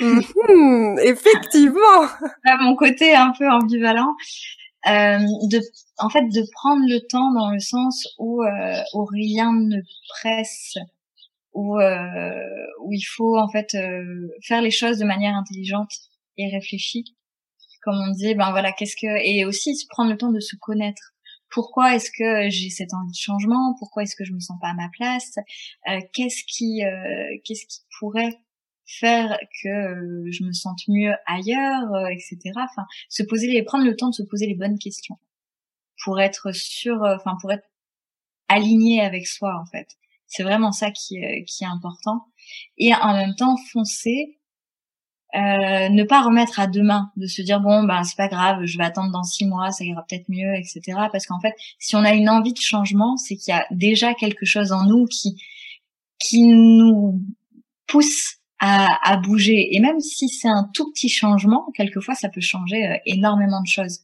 Mmh, 0.00 0.98
effectivement. 1.04 2.08
À 2.44 2.56
mon 2.58 2.74
côté 2.74 3.14
un 3.14 3.32
peu 3.38 3.48
ambivalent, 3.48 4.14
euh, 4.88 5.18
de, 5.48 5.60
en 5.98 6.08
fait, 6.10 6.22
de 6.28 6.42
prendre 6.52 6.82
le 6.88 6.98
temps 7.06 7.32
dans 7.32 7.50
le 7.50 7.60
sens 7.60 8.08
où, 8.18 8.42
euh, 8.42 8.82
où 8.94 9.04
rien 9.04 9.52
ne 9.52 9.80
presse, 10.08 10.74
où, 11.52 11.78
euh, 11.78 12.66
où 12.80 12.92
il 12.92 13.02
faut 13.02 13.38
en 13.38 13.48
fait 13.48 13.74
euh, 13.74 14.28
faire 14.42 14.60
les 14.60 14.72
choses 14.72 14.98
de 14.98 15.04
manière 15.04 15.36
intelligente 15.36 15.92
et 16.36 16.48
réfléchie 16.48 17.04
comme 17.84 18.00
on 18.00 18.10
dit, 18.12 18.34
ben 18.34 18.50
voilà, 18.50 18.72
qu'est-ce 18.72 18.96
que 18.96 19.06
et 19.06 19.44
aussi 19.44 19.74
prendre 19.90 20.10
le 20.10 20.16
temps 20.16 20.32
de 20.32 20.40
se 20.40 20.56
connaître. 20.56 21.12
Pourquoi 21.50 21.94
est-ce 21.94 22.10
que 22.10 22.50
j'ai 22.50 22.70
cette 22.70 22.94
envie 22.94 23.12
de 23.12 23.16
changement? 23.16 23.76
Pourquoi 23.78 24.02
est-ce 24.02 24.16
que 24.16 24.24
je 24.24 24.32
me 24.32 24.40
sens 24.40 24.58
pas 24.60 24.70
à 24.70 24.74
ma 24.74 24.88
place? 24.88 25.36
Euh, 25.88 26.00
Qu'est-ce 26.12 26.42
qui 26.44 26.82
euh, 26.84 27.38
qu'est-ce 27.44 27.66
qui 27.66 27.82
pourrait 27.98 28.40
faire 28.86 29.38
que 29.62 29.68
euh, 29.68 30.32
je 30.32 30.44
me 30.44 30.52
sente 30.52 30.80
mieux 30.88 31.14
ailleurs, 31.26 32.08
etc. 32.10 32.38
Enfin, 32.56 32.86
se 33.08 33.22
poser 33.22 33.48
les 33.48 33.62
prendre 33.62 33.84
le 33.84 33.96
temps 33.96 34.08
de 34.08 34.14
se 34.14 34.22
poser 34.22 34.46
les 34.46 34.54
bonnes 34.54 34.78
questions 34.78 35.18
pour 36.04 36.20
être 36.20 36.52
sûr, 36.52 37.02
enfin 37.02 37.36
pour 37.40 37.52
être 37.52 37.68
aligné 38.48 39.00
avec 39.00 39.26
soi 39.26 39.54
en 39.60 39.66
fait. 39.66 39.88
C'est 40.26 40.42
vraiment 40.42 40.72
ça 40.72 40.90
qui, 40.90 41.20
qui 41.46 41.64
est 41.64 41.68
important. 41.68 42.26
Et 42.78 42.94
en 42.94 43.14
même 43.14 43.36
temps, 43.36 43.56
foncer 43.72 44.38
euh, 45.34 45.88
ne 45.88 46.04
pas 46.04 46.22
remettre 46.22 46.60
à 46.60 46.66
demain, 46.66 47.10
de 47.16 47.26
se 47.26 47.42
dire 47.42 47.60
bon 47.60 47.82
ben 47.84 48.04
c'est 48.04 48.16
pas 48.16 48.28
grave, 48.28 48.64
je 48.64 48.78
vais 48.78 48.84
attendre 48.84 49.10
dans 49.10 49.24
six 49.24 49.46
mois, 49.46 49.72
ça 49.72 49.84
ira 49.84 50.04
peut-être 50.08 50.28
mieux, 50.28 50.54
etc. 50.54 50.80
Parce 51.10 51.26
qu'en 51.26 51.40
fait, 51.40 51.54
si 51.78 51.96
on 51.96 52.04
a 52.04 52.14
une 52.14 52.28
envie 52.28 52.52
de 52.52 52.60
changement, 52.60 53.16
c'est 53.16 53.36
qu'il 53.36 53.52
y 53.52 53.56
a 53.56 53.66
déjà 53.70 54.14
quelque 54.14 54.46
chose 54.46 54.72
en 54.72 54.84
nous 54.84 55.06
qui 55.06 55.42
qui 56.20 56.42
nous 56.42 57.20
pousse 57.86 58.36
à, 58.60 59.16
bouger. 59.18 59.74
Et 59.76 59.80
même 59.80 60.00
si 60.00 60.28
c'est 60.28 60.48
un 60.48 60.70
tout 60.72 60.90
petit 60.90 61.10
changement, 61.10 61.66
quelquefois 61.74 62.14
ça 62.14 62.30
peut 62.30 62.40
changer 62.40 62.86
euh, 62.86 62.96
énormément 63.04 63.60
de 63.60 63.66
choses. 63.66 64.00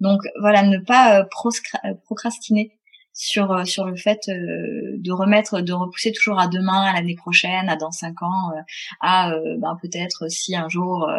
Donc 0.00 0.20
voilà, 0.40 0.64
ne 0.64 0.78
pas 0.78 1.20
euh, 1.20 1.94
procrastiner 2.04 2.76
sur 3.14 3.52
euh, 3.52 3.64
sur 3.64 3.84
le 3.84 3.96
fait 3.96 4.20
euh, 4.28 4.96
de 4.98 5.12
remettre, 5.12 5.60
de 5.60 5.72
repousser 5.72 6.12
toujours 6.12 6.38
à 6.38 6.48
demain, 6.48 6.82
à 6.82 6.92
l'année 6.94 7.14
prochaine, 7.14 7.68
à 7.68 7.76
dans 7.76 7.90
cinq 7.90 8.22
ans, 8.22 8.50
euh, 8.56 8.60
à 9.00 9.32
ben, 9.58 9.76
peut-être 9.80 10.28
si 10.30 10.56
un 10.56 10.68
jour 10.68 11.10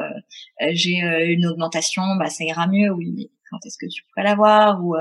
j'ai 0.71 0.99
une 1.33 1.45
augmentation, 1.45 2.15
bah 2.17 2.29
ça 2.29 2.43
ira 2.43 2.67
mieux. 2.67 2.91
Oui, 2.91 3.13
mais 3.15 3.29
quand 3.49 3.65
est-ce 3.65 3.77
que 3.77 3.85
tu 3.87 4.03
pourrais 4.03 4.23
l'avoir 4.23 4.83
ou 4.83 4.95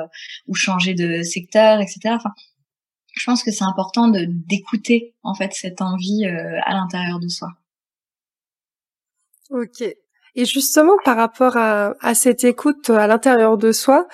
ou 0.47 0.55
changer 0.55 0.95
de 0.95 1.23
secteur, 1.23 1.81
etc. 1.81 2.01
Enfin, 2.11 2.33
je 3.15 3.25
pense 3.25 3.43
que 3.43 3.51
c'est 3.51 3.65
important 3.65 4.09
de 4.09 4.27
d'écouter 4.29 5.15
en 5.23 5.35
fait 5.35 5.53
cette 5.55 5.81
envie 5.83 6.25
à 6.27 6.73
l'intérieur 6.73 7.21
de 7.21 7.29
soi. 7.29 7.49
Ok, 9.51 9.85
et 10.35 10.47
justement, 10.47 10.95
par 11.05 11.17
rapport 11.17 11.57
à, 11.59 11.95
à 12.01 12.15
cette 12.15 12.45
écoute 12.45 12.89
à 12.89 13.07
l'intérieur 13.07 13.59
de 13.59 13.71
soi, 13.71 14.09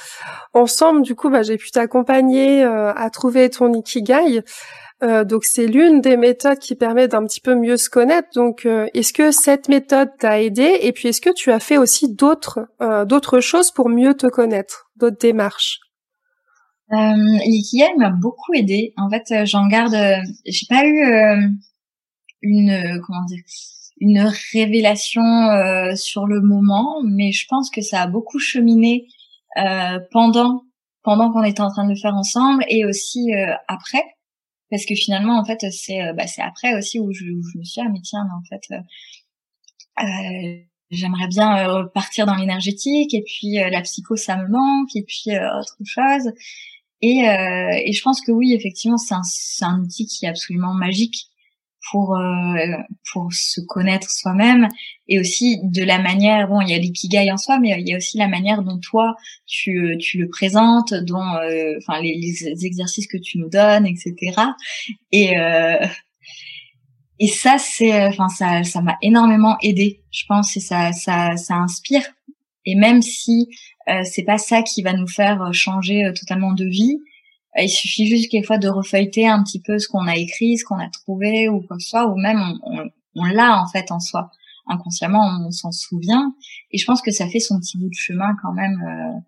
ensemble, 0.52 1.02
du 1.02 1.14
coup, 1.14 1.31
bah, 1.31 1.42
j'ai 1.42 1.57
pu 1.57 1.70
t'accompagner 1.70 2.64
euh, 2.64 2.92
à 2.92 3.09
trouver 3.11 3.48
ton 3.50 3.72
ikigai. 3.72 4.42
Euh, 5.04 5.22
donc, 5.22 5.44
c'est 5.44 5.66
l'une 5.68 6.00
des 6.00 6.16
méthodes 6.16 6.59
qui 6.59 6.74
permet 6.74 7.07
d'un 7.07 7.24
petit 7.24 7.40
peu 7.40 7.54
mieux 7.54 7.76
se 7.76 7.88
connaître. 7.88 8.28
Donc, 8.35 8.66
euh, 8.66 8.88
est-ce 8.94 9.12
que 9.12 9.31
cette 9.31 9.68
méthode 9.68 10.11
t'a 10.18 10.42
aidé? 10.42 10.78
Et 10.83 10.92
puis, 10.92 11.09
est-ce 11.09 11.20
que 11.20 11.33
tu 11.33 11.52
as 11.52 11.61
fait 11.61 11.78
aussi 11.78 12.12
d'autres 12.12 12.66
d'autres 13.07 13.38
choses 13.38 13.70
pour 13.70 13.88
mieux 13.88 14.14
te 14.14 14.26
connaître, 14.26 14.90
d'autres 14.96 15.18
démarches? 15.20 15.78
L'ikigai 16.90 17.94
m'a 17.96 18.11
beaucoup 18.11 18.54
aidé. 18.54 18.92
En 18.96 19.09
fait, 19.09 19.46
j'en 19.46 19.68
garde. 19.68 19.94
j'ai 20.46 20.66
pas 20.68 20.85
eu 20.85 21.52
une 22.42 23.00
comment 23.07 23.24
dire 23.26 23.44
une 24.00 24.20
révélation 24.52 25.22
euh, 25.22 25.94
sur 25.96 26.26
le 26.26 26.40
moment, 26.40 27.02
mais 27.04 27.32
je 27.32 27.46
pense 27.48 27.70
que 27.70 27.80
ça 27.80 28.02
a 28.02 28.06
beaucoup 28.06 28.38
cheminé 28.38 29.06
euh, 29.56 29.98
pendant 30.11 30.62
pendant 31.02 31.32
qu'on 31.32 31.42
était 31.42 31.62
en 31.62 31.70
train 31.70 31.84
de 31.84 31.90
le 31.90 31.96
faire 31.96 32.14
ensemble 32.14 32.64
et 32.68 32.84
aussi 32.84 33.30
après. 33.68 34.02
Parce 34.70 34.84
que 34.84 34.94
finalement 34.94 35.38
en 35.38 35.44
fait 35.44 35.64
c'est 35.70 36.12
bah, 36.14 36.26
c'est 36.26 36.42
après 36.42 36.74
aussi 36.76 36.98
où 36.98 37.12
je, 37.12 37.24
je, 37.24 37.58
me 37.58 37.64
suis 37.64 37.80
ah 37.80 37.88
mais 37.90 38.00
tiens 38.02 38.26
en 38.37 38.42
fait 38.48 38.62
euh, 40.00 40.58
j'aimerais 40.90 41.28
bien 41.28 41.88
partir 41.94 42.26
dans 42.26 42.34
l'énergétique 42.34 43.14
et 43.14 43.22
puis 43.22 43.54
la 43.54 43.80
psycho 43.80 44.16
ça 44.16 44.37
me 44.37 44.48
manque 44.48 44.94
et 44.94 45.04
puis 45.04 45.30
autre 45.30 45.78
chose. 45.84 46.32
Et, 47.00 47.20
et 47.20 47.92
je 47.92 48.02
pense 48.02 48.20
que 48.20 48.32
oui 48.32 48.52
effectivement 48.52 48.98
c'est 48.98 49.14
un, 49.14 49.22
un 49.62 49.80
outil 49.80 50.06
qui 50.06 50.26
est 50.26 50.28
absolument 50.28 50.74
magique 50.74 51.28
pour 51.90 52.16
euh, 52.16 52.77
pour 53.12 53.33
se 53.33 53.61
connaître 53.61 54.11
soi-même 54.11 54.68
et 55.09 55.18
aussi 55.18 55.61
de 55.62 55.83
la 55.83 55.98
manière 55.98 56.48
bon 56.48 56.61
il 56.61 56.70
y 56.70 56.74
a 56.74 56.79
l'ikigai 56.79 57.31
en 57.31 57.37
soi 57.37 57.59
mais 57.59 57.74
il 57.79 57.88
y 57.88 57.94
a 57.94 57.96
aussi 57.96 58.18
la 58.18 58.29
manière 58.29 58.62
dont 58.62 58.79
toi 58.79 59.14
tu 59.46 59.96
tu 60.01 60.18
le 60.18 60.29
présentes 60.29 60.94
dont 60.94 61.35
euh, 61.37 61.74
enfin 61.79 62.01
les, 62.01 62.18
les, 62.18 62.66
exercices 62.66 63.07
que 63.07 63.18
tu 63.18 63.38
nous 63.38 63.48
donnes 63.48 63.87
etc 63.87 64.35
et 65.12 65.38
euh, 65.38 65.87
et 67.18 67.29
ça 67.29 67.59
c'est 67.59 68.07
enfin 68.07 68.29
ça 68.29 68.64
ça 68.64 68.81
m'a 68.81 68.96
énormément 69.03 69.57
aidé 69.62 70.03
je 70.11 70.24
pense 70.27 70.57
et 70.57 70.61
ça 70.61 70.92
ça 70.92 71.37
ça 71.37 71.55
inspire. 71.55 72.03
Et 72.70 72.74
même 72.74 73.01
si 73.01 73.48
euh, 73.88 74.03
c'est 74.05 74.24
pas 74.24 74.37
ça 74.37 74.62
qui 74.62 74.83
va 74.83 74.92
nous 74.92 75.07
faire 75.07 75.55
changer 75.55 76.12
totalement 76.14 76.53
de 76.53 76.66
vie 76.66 76.98
euh, 76.98 77.07
il 77.56 77.68
suffit 77.68 78.06
juste 78.06 78.30
quelquefois 78.30 78.58
de 78.58 78.68
refeuilleter 78.68 79.26
un 79.26 79.42
petit 79.42 79.61
peu 79.61 79.78
ce 79.78 79.88
qu'on 79.88 80.06
a 80.06 80.16
écrit, 80.16 80.58
ce 80.58 80.64
qu'on 80.64 80.78
a 80.78 80.88
trouvé 80.88 81.48
ou 81.48 81.61
quoi 81.61 81.76
que 81.76 81.82
ce 81.82 81.90
soit, 81.90 82.06
ou 82.06 82.16
même 82.16 82.40
on, 82.62 82.90
on, 83.16 83.24
l'a 83.24 83.61
en 83.61 83.66
fait 83.68 83.90
en 83.90 84.00
soi. 84.00 84.30
Inconsciemment, 84.66 85.46
on 85.46 85.50
s'en 85.50 85.72
souvient. 85.72 86.34
Et 86.70 86.78
je 86.78 86.84
pense 86.84 87.00
que 87.00 87.11
ça 87.11 87.28
fait 87.28 87.40
son 87.40 87.58
petit 87.58 87.78
bout 87.78 87.88
de 87.88 87.94
chemin 87.94 88.37
quand 88.42 88.52
même, 88.52 88.82
euh, 88.82 89.20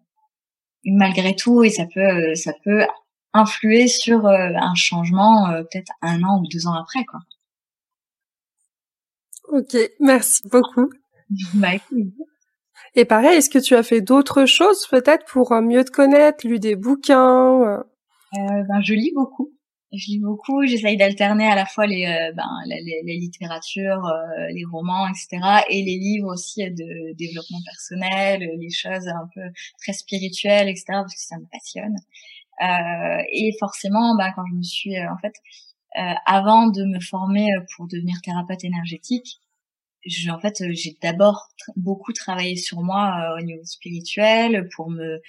malgré 0.85 1.35
tout, 1.35 1.63
et 1.63 1.71
ça 1.71 1.87
peut, 1.87 2.01
euh, 2.01 2.35
ça 2.35 2.53
peut 2.63 2.87
influer 3.33 3.87
sur 3.87 4.27
un 4.27 4.75
changement 4.75 5.49
peut-être 5.71 5.93
un 6.03 6.23
an 6.25 6.41
ou 6.41 6.49
deux 6.49 6.67
ans 6.67 6.75
après, 6.75 7.05
quoi. 7.05 7.21
Ok, 9.51 9.77
merci 10.01 10.43
beaucoup. 10.51 10.91
bah, 11.55 11.71
Et 12.95 13.05
pareil, 13.05 13.39
est-ce 13.39 13.51
que 13.51 13.59
tu 13.59 13.77
as 13.77 13.85
fait 13.85 14.01
d'autres 14.01 14.47
choses 14.47 14.87
peut-être 14.89 15.25
pour 15.27 15.53
mieux 15.61 15.85
te 15.85 15.91
connaître, 15.91 16.47
lu 16.47 16.59
des 16.59 16.75
bouquins 16.75 17.85
euh, 18.39 18.63
ben, 18.69 18.81
je 18.83 18.95
lis 18.95 19.13
beaucoup. 19.15 19.53
Je 19.93 20.07
lis 20.07 20.21
beaucoup. 20.21 20.65
J'essaye 20.67 20.97
d'alterner 20.97 21.47
à 21.47 21.57
la 21.57 21.67
fois 21.67 21.87
les, 21.87 22.07
euh, 22.07 22.33
ben, 22.35 22.49
les, 22.67 23.17
littératures, 23.19 24.05
euh, 24.07 24.47
les 24.55 24.65
romans, 24.65 25.09
etc., 25.09 25.65
et 25.69 25.83
les 25.83 25.99
livres 25.99 26.29
aussi 26.33 26.63
de 26.63 27.13
développement 27.17 27.59
personnel, 27.65 28.49
les 28.59 28.71
choses 28.71 29.09
un 29.09 29.29
peu 29.35 29.43
très 29.79 29.93
spirituelles, 29.93 30.69
etc., 30.69 30.85
parce 30.89 31.15
que 31.15 31.21
ça 31.21 31.39
me 31.39 31.47
passionne. 31.51 31.97
Et 33.33 33.53
forcément, 33.59 34.17
ben, 34.17 34.33
quand 34.37 34.45
je 34.51 34.57
me 34.57 34.63
suis, 34.63 34.97
en 35.01 35.17
fait, 35.19 35.35
avant 36.27 36.69
de 36.69 36.85
me 36.85 37.01
former 37.01 37.49
pour 37.77 37.89
devenir 37.89 38.17
thérapeute 38.23 38.65
énergétique, 38.65 39.41
je, 40.07 40.31
en 40.31 40.41
fait, 40.41 40.61
euh, 40.63 40.71
j'ai 40.73 40.97
d'abord 41.03 41.49
beaucoup 41.77 42.13
travaillé 42.13 42.57
sur 42.57 42.81
moi 42.81 43.13
euh, 43.21 43.39
au 43.41 43.45
niveau 43.45 43.65
spirituel 43.65 44.69
pour 44.75 44.91
me 44.91 45.21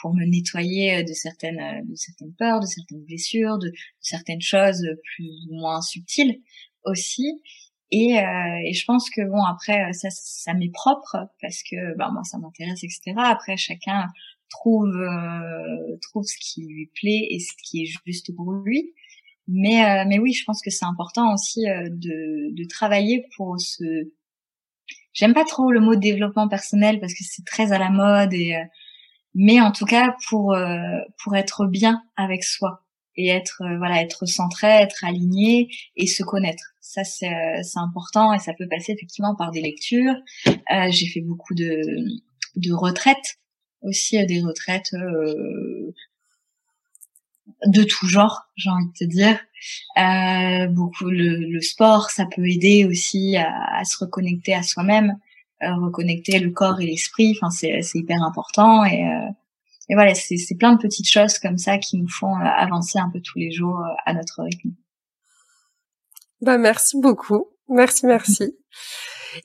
pour 0.00 0.14
me 0.14 0.24
nettoyer 0.24 0.98
euh, 0.98 1.02
de 1.02 1.12
certaines 1.12 1.86
de 1.88 1.94
certaines 1.96 2.32
peurs, 2.34 2.60
de 2.60 2.66
certaines 2.66 3.04
blessures, 3.04 3.58
de, 3.58 3.72
certaines 4.00 4.40
choses 4.40 4.86
plus 5.16 5.48
ou 5.50 5.54
moins 5.56 5.80
subtiles 5.80 6.40
aussi. 6.84 7.42
Et, 7.92 8.12
et 8.12 8.72
je 8.72 8.84
pense 8.84 9.10
que 9.10 9.20
bon 9.28 9.42
après 9.42 9.92
ça 9.92 10.10
ça 10.10 10.54
m'est 10.54 10.72
propre 10.72 11.16
parce 11.40 11.60
que 11.68 11.96
bah 11.96 12.08
moi 12.12 12.22
ça 12.22 12.38
m'intéresse 12.38 12.84
etc. 12.84 13.14
Après 13.16 13.56
chacun 13.56 14.06
trouve 14.48 14.94
trouve 16.00 16.24
ce 16.24 16.36
qui 16.40 16.66
lui 16.68 16.88
plaît 16.94 17.26
et 17.30 17.40
ce 17.40 17.52
qui 17.64 17.82
est 17.82 17.92
juste 18.06 18.34
pour 18.36 18.52
lui. 18.52 18.92
Mais 19.48 20.04
mais 20.06 20.20
oui 20.20 20.32
je 20.34 20.44
pense 20.44 20.62
que 20.62 20.70
c'est 20.70 20.84
important 20.84 21.34
aussi 21.34 21.62
de 21.64 22.54
de 22.54 22.68
travailler 22.68 23.26
pour 23.36 23.60
se 23.60 24.12
J'aime 25.12 25.34
pas 25.34 25.44
trop 25.44 25.70
le 25.70 25.80
mot 25.80 25.96
développement 25.96 26.48
personnel 26.48 27.00
parce 27.00 27.14
que 27.14 27.24
c'est 27.24 27.44
très 27.44 27.72
à 27.72 27.78
la 27.78 27.90
mode 27.90 28.32
et 28.32 28.54
euh, 28.54 28.64
mais 29.34 29.60
en 29.60 29.72
tout 29.72 29.86
cas 29.86 30.14
pour 30.28 30.54
euh, 30.54 30.98
pour 31.22 31.36
être 31.36 31.66
bien 31.66 32.02
avec 32.16 32.44
soi 32.44 32.84
et 33.16 33.28
être 33.28 33.62
euh, 33.62 33.78
voilà 33.78 34.02
être 34.02 34.26
centré, 34.26 34.68
être 34.68 35.04
aligné 35.04 35.68
et 35.96 36.06
se 36.06 36.22
connaître. 36.22 36.74
Ça 36.80 37.04
c'est 37.04 37.28
important 37.76 38.32
et 38.32 38.38
ça 38.38 38.52
peut 38.54 38.68
passer 38.68 38.92
effectivement 38.92 39.36
par 39.36 39.50
des 39.52 39.60
lectures. 39.60 40.14
j'ai 40.90 41.06
fait 41.06 41.20
beaucoup 41.20 41.54
de 41.54 41.80
de 42.56 42.72
retraites 42.72 43.38
aussi 43.82 44.24
des 44.26 44.40
retraites 44.40 44.92
de 47.66 47.82
tout 47.82 48.06
genre, 48.06 48.48
j'ai 48.56 48.70
envie 48.70 48.86
de 48.86 48.92
te 48.92 49.04
dire. 49.04 49.38
Euh, 49.98 50.66
beaucoup 50.68 51.10
le, 51.10 51.60
sport, 51.60 52.10
ça 52.10 52.26
peut 52.26 52.46
aider 52.46 52.86
aussi 52.86 53.36
à, 53.36 53.84
se 53.84 53.98
reconnecter 53.98 54.54
à 54.54 54.62
soi-même, 54.62 55.16
euh, 55.62 55.74
reconnecter 55.74 56.38
le 56.38 56.50
corps 56.50 56.80
et 56.80 56.86
l'esprit. 56.86 57.36
Enfin, 57.36 57.50
c'est 57.50 57.80
hyper 57.94 58.22
important 58.22 58.84
et, 58.84 59.04
euh, 59.04 59.30
et 59.90 59.94
voilà, 59.94 60.14
c'est 60.14 60.54
plein 60.56 60.74
de 60.74 60.78
petites 60.78 61.08
choses 61.08 61.40
comme 61.40 61.58
ça 61.58 61.78
qui 61.78 61.96
nous 61.96 62.08
font 62.08 62.34
euh, 62.36 62.44
avancer 62.44 62.98
un 63.00 63.10
peu 63.10 63.20
tous 63.20 63.38
les 63.38 63.50
jours 63.50 63.82
à 64.06 64.14
notre 64.14 64.42
rythme. 64.44 64.70
Bah 66.40 66.56
merci 66.56 66.98
beaucoup, 66.98 67.48
merci 67.68 68.06
merci. 68.06 68.56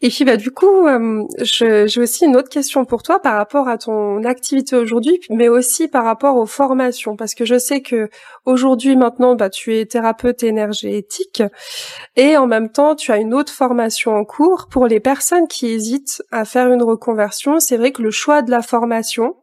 Et 0.01 0.09
puis 0.09 0.25
bah 0.25 0.37
du 0.37 0.51
coup, 0.51 0.87
euh, 0.87 1.23
j'ai 1.41 2.01
aussi 2.01 2.25
une 2.25 2.35
autre 2.35 2.49
question 2.49 2.85
pour 2.85 3.03
toi 3.03 3.19
par 3.19 3.35
rapport 3.35 3.67
à 3.67 3.77
ton 3.77 4.23
activité 4.23 4.75
aujourd'hui, 4.75 5.19
mais 5.29 5.49
aussi 5.49 5.87
par 5.87 6.03
rapport 6.03 6.37
aux 6.37 6.45
formations, 6.45 7.15
parce 7.15 7.35
que 7.35 7.45
je 7.45 7.57
sais 7.57 7.81
que 7.81 8.09
aujourd'hui 8.45 8.95
maintenant, 8.95 9.35
bah 9.35 9.49
tu 9.49 9.75
es 9.75 9.85
thérapeute 9.85 10.43
énergétique 10.43 11.43
et 12.15 12.37
en 12.37 12.47
même 12.47 12.71
temps 12.71 12.95
tu 12.95 13.11
as 13.11 13.17
une 13.17 13.33
autre 13.33 13.53
formation 13.53 14.15
en 14.15 14.25
cours 14.25 14.67
pour 14.69 14.87
les 14.87 14.99
personnes 14.99 15.47
qui 15.47 15.67
hésitent 15.67 16.23
à 16.31 16.45
faire 16.45 16.71
une 16.71 16.83
reconversion. 16.83 17.59
C'est 17.59 17.77
vrai 17.77 17.91
que 17.91 18.01
le 18.01 18.11
choix 18.11 18.41
de 18.41 18.51
la 18.51 18.61
formation 18.61 19.35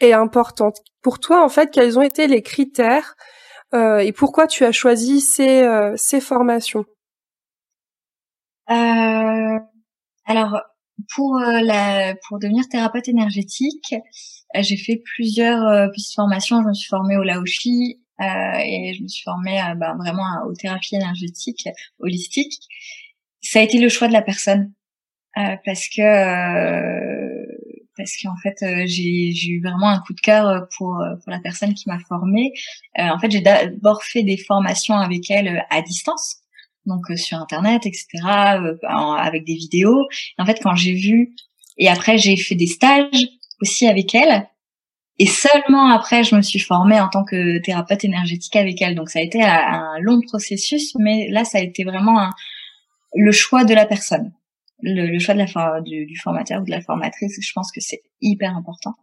est 0.00 0.12
important. 0.12 0.72
Pour 1.02 1.18
toi, 1.18 1.44
en 1.44 1.48
fait, 1.48 1.70
quels 1.70 1.98
ont 1.98 2.02
été 2.02 2.26
les 2.26 2.42
critères 2.42 3.14
euh, 3.74 3.98
et 3.98 4.12
pourquoi 4.12 4.46
tu 4.46 4.64
as 4.64 4.72
choisi 4.72 5.20
ces, 5.20 5.62
euh, 5.62 5.94
ces 5.96 6.20
formations? 6.20 6.84
Euh, 8.72 9.58
alors 10.26 10.60
pour 11.14 11.38
euh, 11.38 11.60
la 11.60 12.14
pour 12.28 12.38
devenir 12.38 12.68
thérapeute 12.68 13.08
énergétique, 13.08 13.94
euh, 14.56 14.62
j'ai 14.62 14.76
fait 14.76 15.02
plusieurs 15.14 15.66
euh, 15.66 15.88
petites 15.88 16.14
formations. 16.14 16.62
Je 16.62 16.68
me 16.68 16.74
suis 16.74 16.88
formée 16.88 17.16
au 17.16 17.22
Laoshi 17.22 17.98
et 18.20 18.94
je 18.96 19.02
me 19.02 19.08
suis 19.08 19.24
formée 19.24 19.60
bah, 19.78 19.96
vraiment 19.98 20.22
aux 20.46 20.54
thérapies 20.54 20.94
énergétiques 20.94 21.68
holistiques. 21.98 22.68
Ça 23.40 23.58
a 23.58 23.62
été 23.62 23.80
le 23.80 23.88
choix 23.88 24.06
de 24.06 24.12
la 24.12 24.22
personne 24.22 24.72
parce 25.34 25.88
que 25.88 26.02
parce 27.96 28.12
qu'en 28.22 28.36
fait 28.44 28.58
j'ai 28.86 29.32
j'ai 29.32 29.48
eu 29.48 29.60
vraiment 29.60 29.88
un 29.88 29.98
coup 30.00 30.14
de 30.14 30.20
cœur 30.20 30.68
pour 30.76 31.02
pour 31.24 31.32
la 31.32 31.40
personne 31.40 31.74
qui 31.74 31.88
m'a 31.88 31.98
formée. 31.98 32.52
en 32.96 33.18
fait, 33.18 33.30
j'ai 33.32 33.40
d'abord 33.40 34.04
fait 34.04 34.22
des 34.22 34.36
formations 34.36 34.94
avec 34.94 35.28
elle 35.30 35.64
à 35.70 35.82
distance 35.82 36.41
donc 36.86 37.10
euh, 37.10 37.16
sur 37.16 37.38
internet, 37.38 37.86
etc., 37.86 38.06
euh, 38.24 38.76
avec 38.82 39.44
des 39.44 39.54
vidéos. 39.54 40.06
en 40.38 40.46
fait, 40.46 40.60
quand 40.62 40.74
j'ai 40.74 40.94
vu, 40.94 41.34
et 41.78 41.88
après 41.88 42.18
j'ai 42.18 42.36
fait 42.36 42.54
des 42.54 42.66
stages 42.66 43.28
aussi 43.60 43.86
avec 43.86 44.14
elle, 44.14 44.48
et 45.18 45.26
seulement 45.26 45.90
après 45.90 46.24
je 46.24 46.34
me 46.34 46.42
suis 46.42 46.58
formée 46.58 47.00
en 47.00 47.08
tant 47.08 47.24
que 47.24 47.58
thérapeute 47.58 48.04
énergétique 48.04 48.56
avec 48.56 48.80
elle. 48.82 48.94
Donc 48.94 49.10
ça 49.10 49.20
a 49.20 49.22
été 49.22 49.42
un, 49.42 49.98
long 50.00 50.20
processus, 50.20 50.94
mais 50.96 51.28
là 51.28 51.44
ça 51.44 51.58
a 51.58 51.60
été 51.60 51.84
vraiment 51.84 52.30
le 53.14 53.32
choix 53.32 53.64
de 53.64 53.74
la 53.74 53.86
personne, 53.86 54.32
le, 54.80 55.18
choix 55.18 55.34
de 55.34 55.40
la 55.40 55.80
du, 55.80 56.06
du 56.06 56.16
formateur 56.16 56.62
ou 56.62 56.64
de 56.64 56.70
la 56.70 56.80
formatrice. 56.80 57.38
Je 57.40 57.52
pense 57.52 57.70
que 57.72 57.80
c'est 57.80 58.02
hyper 58.20 58.56
important. 58.56 58.94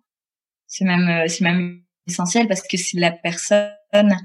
C'est 0.67 0.85
même 0.85 1.09
euh, 1.09 1.27
c'est 1.27 1.43
même 1.43 1.81
essentiel 2.09 2.47
parce 2.47 2.61
que 2.61 2.77
c'est 2.77 2.99
la 2.99 3.11
personne 3.11 4.15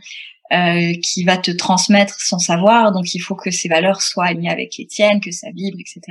euh, 0.52 0.92
qui 1.02 1.24
va 1.24 1.38
te 1.38 1.50
transmettre 1.50 2.20
son 2.20 2.38
savoir. 2.38 2.92
Donc 2.92 3.14
il 3.14 3.18
faut 3.18 3.34
que 3.34 3.50
ses 3.50 3.66
valeurs 3.66 4.02
soient 4.02 4.26
alignées 4.26 4.50
avec 4.50 4.76
les 4.76 4.86
tiennes, 4.86 5.20
que 5.22 5.30
ça 5.30 5.48
vibre, 5.50 5.78
etc. 5.80 6.02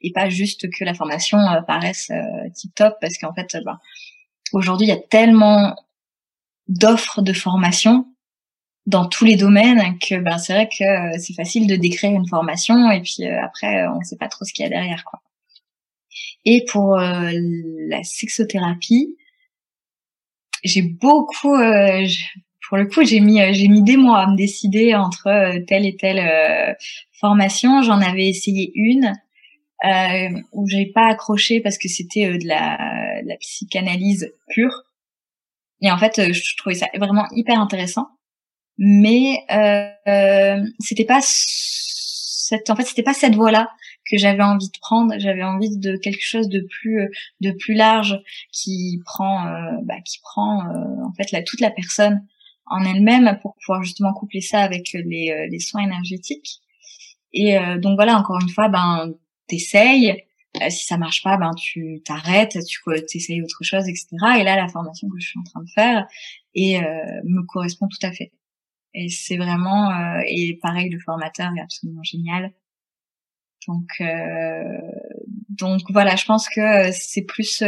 Et 0.00 0.10
pas 0.10 0.28
juste 0.28 0.68
que 0.68 0.84
la 0.84 0.94
formation 0.94 1.38
euh, 1.38 1.62
paraisse 1.62 2.10
euh, 2.10 2.50
tip 2.54 2.74
top 2.74 2.96
parce 3.00 3.16
qu'en 3.18 3.32
fait, 3.32 3.56
ben, 3.64 3.78
aujourd'hui 4.52 4.88
il 4.88 4.90
y 4.90 4.92
a 4.92 4.98
tellement 4.98 5.76
d'offres 6.66 7.22
de 7.22 7.32
formation 7.32 8.06
dans 8.86 9.06
tous 9.06 9.24
les 9.24 9.36
domaines 9.36 9.96
que 10.00 10.16
ben 10.16 10.38
c'est 10.38 10.54
vrai 10.54 10.68
que 10.68 11.18
c'est 11.18 11.34
facile 11.34 11.68
de 11.68 11.76
décrire 11.76 12.10
une 12.10 12.26
formation 12.26 12.90
et 12.90 13.00
puis 13.00 13.26
après 13.26 13.86
on 13.86 14.00
ne 14.00 14.04
sait 14.04 14.16
pas 14.16 14.28
trop 14.28 14.44
ce 14.44 14.52
qu'il 14.52 14.64
y 14.64 14.66
a 14.66 14.70
derrière 14.70 15.04
quoi. 15.04 15.20
Et 16.44 16.64
pour 16.64 16.96
la 16.96 18.02
sexothérapie, 18.02 19.16
j'ai 20.68 20.82
beaucoup 20.82 21.56
pour 22.68 22.76
le 22.76 22.86
coup, 22.86 23.02
j'ai 23.04 23.20
mis 23.20 23.40
euh, 23.40 23.52
j'ai 23.52 23.68
mis 23.68 23.82
des 23.82 23.96
mois 23.96 24.20
à 24.20 24.26
me 24.26 24.36
décider 24.36 24.94
entre 24.94 25.26
euh, 25.28 25.60
telle 25.66 25.86
et 25.86 25.96
telle 25.96 26.18
euh, 26.18 26.74
formation. 27.12 27.82
J'en 27.82 28.00
avais 28.00 28.28
essayé 28.28 28.70
une 28.74 29.14
euh, 29.84 30.28
où 30.52 30.68
j'ai 30.68 30.86
pas 30.86 31.06
accroché 31.06 31.60
parce 31.60 31.78
que 31.78 31.88
c'était 31.88 32.38
de, 32.38 32.46
la, 32.46 33.22
la 33.24 33.36
psychanalyse 33.38 34.32
pure. 34.50 34.82
Et 35.80 35.90
en 35.90 35.98
fait, 35.98 36.32
je 36.32 36.56
trouvais 36.56 36.74
ça 36.74 36.88
vraiment 36.98 37.26
hyper 37.32 37.58
intéressant. 37.58 38.08
Mais 38.76 39.38
euh, 39.50 40.62
c'était 40.78 41.04
pas 41.04 41.20
cette, 41.22 42.68
en 42.70 42.76
fait, 42.76 42.84
c'était 42.84 43.02
pas 43.02 43.14
cette 43.14 43.34
voie-là 43.34 43.70
que 44.10 44.18
j'avais 44.18 44.42
envie 44.42 44.68
de 44.68 44.78
prendre. 44.80 45.14
J'avais 45.18 45.42
envie 45.42 45.76
de 45.76 45.96
quelque 45.96 46.22
chose 46.22 46.48
de 46.48 46.60
plus, 46.60 47.10
de 47.40 47.50
plus 47.50 47.74
large 47.74 48.20
qui 48.52 49.00
prend, 49.04 49.44
bah, 49.82 50.00
qui 50.04 50.18
prend 50.20 50.62
en 51.04 51.12
fait 51.12 51.30
la, 51.32 51.42
toute 51.42 51.60
la 51.60 51.70
personne 51.70 52.26
en 52.66 52.84
elle-même 52.84 53.38
pour 53.42 53.54
pouvoir 53.56 53.82
justement 53.82 54.12
coupler 54.12 54.40
ça 54.40 54.60
avec 54.60 54.92
les, 54.92 55.48
les 55.50 55.58
soins 55.60 55.82
énergétiques. 55.82 56.60
Et 57.32 57.56
donc 57.78 57.96
voilà, 57.96 58.16
encore 58.18 58.40
une 58.40 58.48
fois, 58.48 58.68
ben 58.68 59.12
t'essayes, 59.48 60.24
euh, 60.62 60.70
si 60.70 60.86
ça 60.86 60.96
marche 60.96 61.22
pas, 61.22 61.36
ben 61.36 61.52
tu 61.54 62.00
t'arrêtes, 62.04 62.58
tu 62.66 63.16
essayes 63.16 63.42
autre 63.42 63.62
chose, 63.62 63.88
etc. 63.88 64.08
Et 64.38 64.44
là, 64.44 64.56
la 64.56 64.68
formation 64.68 65.08
que 65.08 65.18
je 65.18 65.28
suis 65.28 65.38
en 65.38 65.42
train 65.42 65.62
de 65.62 65.70
faire 65.70 66.06
et 66.54 66.80
euh, 66.80 67.20
me 67.24 67.42
correspond 67.42 67.88
tout 67.88 68.06
à 68.06 68.12
fait. 68.12 68.32
Et 68.94 69.08
c'est 69.08 69.36
vraiment 69.36 69.90
euh, 69.90 70.22
et 70.26 70.58
pareil, 70.62 70.88
le 70.90 70.98
formateur 71.00 71.50
est 71.56 71.60
absolument 71.60 72.02
génial. 72.02 72.52
Donc 73.66 73.86
donc 75.48 75.80
voilà, 75.90 76.16
je 76.16 76.24
pense 76.24 76.48
que 76.48 76.90
c'est 76.92 77.22
plus 77.22 77.62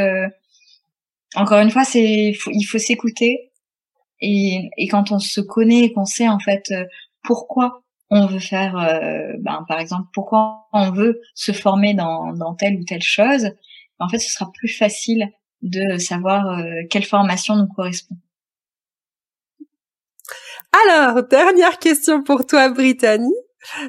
encore 1.34 1.58
une 1.58 1.70
fois, 1.70 1.84
c'est 1.84 2.32
il 2.46 2.64
faut 2.64 2.78
s'écouter 2.78 3.52
et, 4.20 4.70
et 4.76 4.88
quand 4.88 5.12
on 5.12 5.18
se 5.18 5.40
connaît 5.40 5.84
et 5.84 5.92
qu'on 5.92 6.04
sait 6.04 6.28
en 6.28 6.38
fait 6.38 6.72
pourquoi 7.22 7.82
on 8.10 8.26
veut 8.26 8.40
faire, 8.40 8.76
euh, 8.76 9.34
ben, 9.38 9.64
par 9.68 9.78
exemple, 9.78 10.08
pourquoi 10.12 10.66
on 10.72 10.90
veut 10.90 11.20
se 11.34 11.52
former 11.52 11.94
dans, 11.94 12.32
dans 12.32 12.54
telle 12.54 12.76
ou 12.76 12.84
telle 12.84 13.02
chose, 13.02 13.50
en 13.98 14.08
fait, 14.08 14.18
ce 14.18 14.32
sera 14.32 14.50
plus 14.52 14.68
facile 14.68 15.30
de 15.62 15.96
savoir 15.98 16.58
euh, 16.58 16.64
quelle 16.90 17.04
formation 17.04 17.54
nous 17.54 17.68
correspond. 17.68 18.16
Alors, 20.88 21.22
dernière 21.28 21.78
question 21.78 22.22
pour 22.22 22.46
toi, 22.46 22.68
Brittany. 22.70 23.32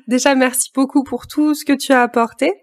Déjà, 0.08 0.36
merci 0.36 0.70
beaucoup 0.74 1.04
pour 1.04 1.28
tout 1.28 1.54
ce 1.54 1.66
que 1.66 1.74
tu 1.74 1.92
as 1.92 2.02
apporté. 2.02 2.54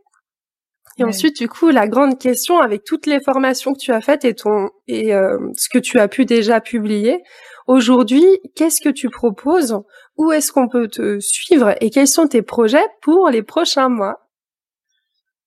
Et 1.01 1.05
ensuite, 1.05 1.37
du 1.37 1.49
coup, 1.49 1.69
la 1.69 1.87
grande 1.87 2.19
question 2.19 2.59
avec 2.59 2.83
toutes 2.83 3.07
les 3.07 3.21
formations 3.21 3.73
que 3.73 3.79
tu 3.79 3.93
as 3.93 4.01
faites 4.01 4.25
et 4.25 4.35
ton 4.35 4.71
et 4.89 5.15
euh, 5.15 5.39
ce 5.57 5.69
que 5.69 5.79
tu 5.79 6.01
as 6.01 6.09
pu 6.09 6.25
déjà 6.25 6.61
publier, 6.61 7.23
Aujourd'hui, 7.69 8.25
qu'est-ce 8.57 8.81
que 8.81 8.89
tu 8.89 9.11
proposes? 9.11 9.79
Où 10.17 10.33
est-ce 10.33 10.53
qu'on 10.53 10.69
peut 10.69 10.89
te 10.89 11.21
suivre? 11.21 11.75
Et 11.83 11.91
quels 11.91 12.09
sont 12.09 12.27
tes 12.27 12.41
projets 12.41 12.85
pour 13.03 13.29
les 13.29 13.43
prochains 13.43 13.91
mois? 13.91 14.27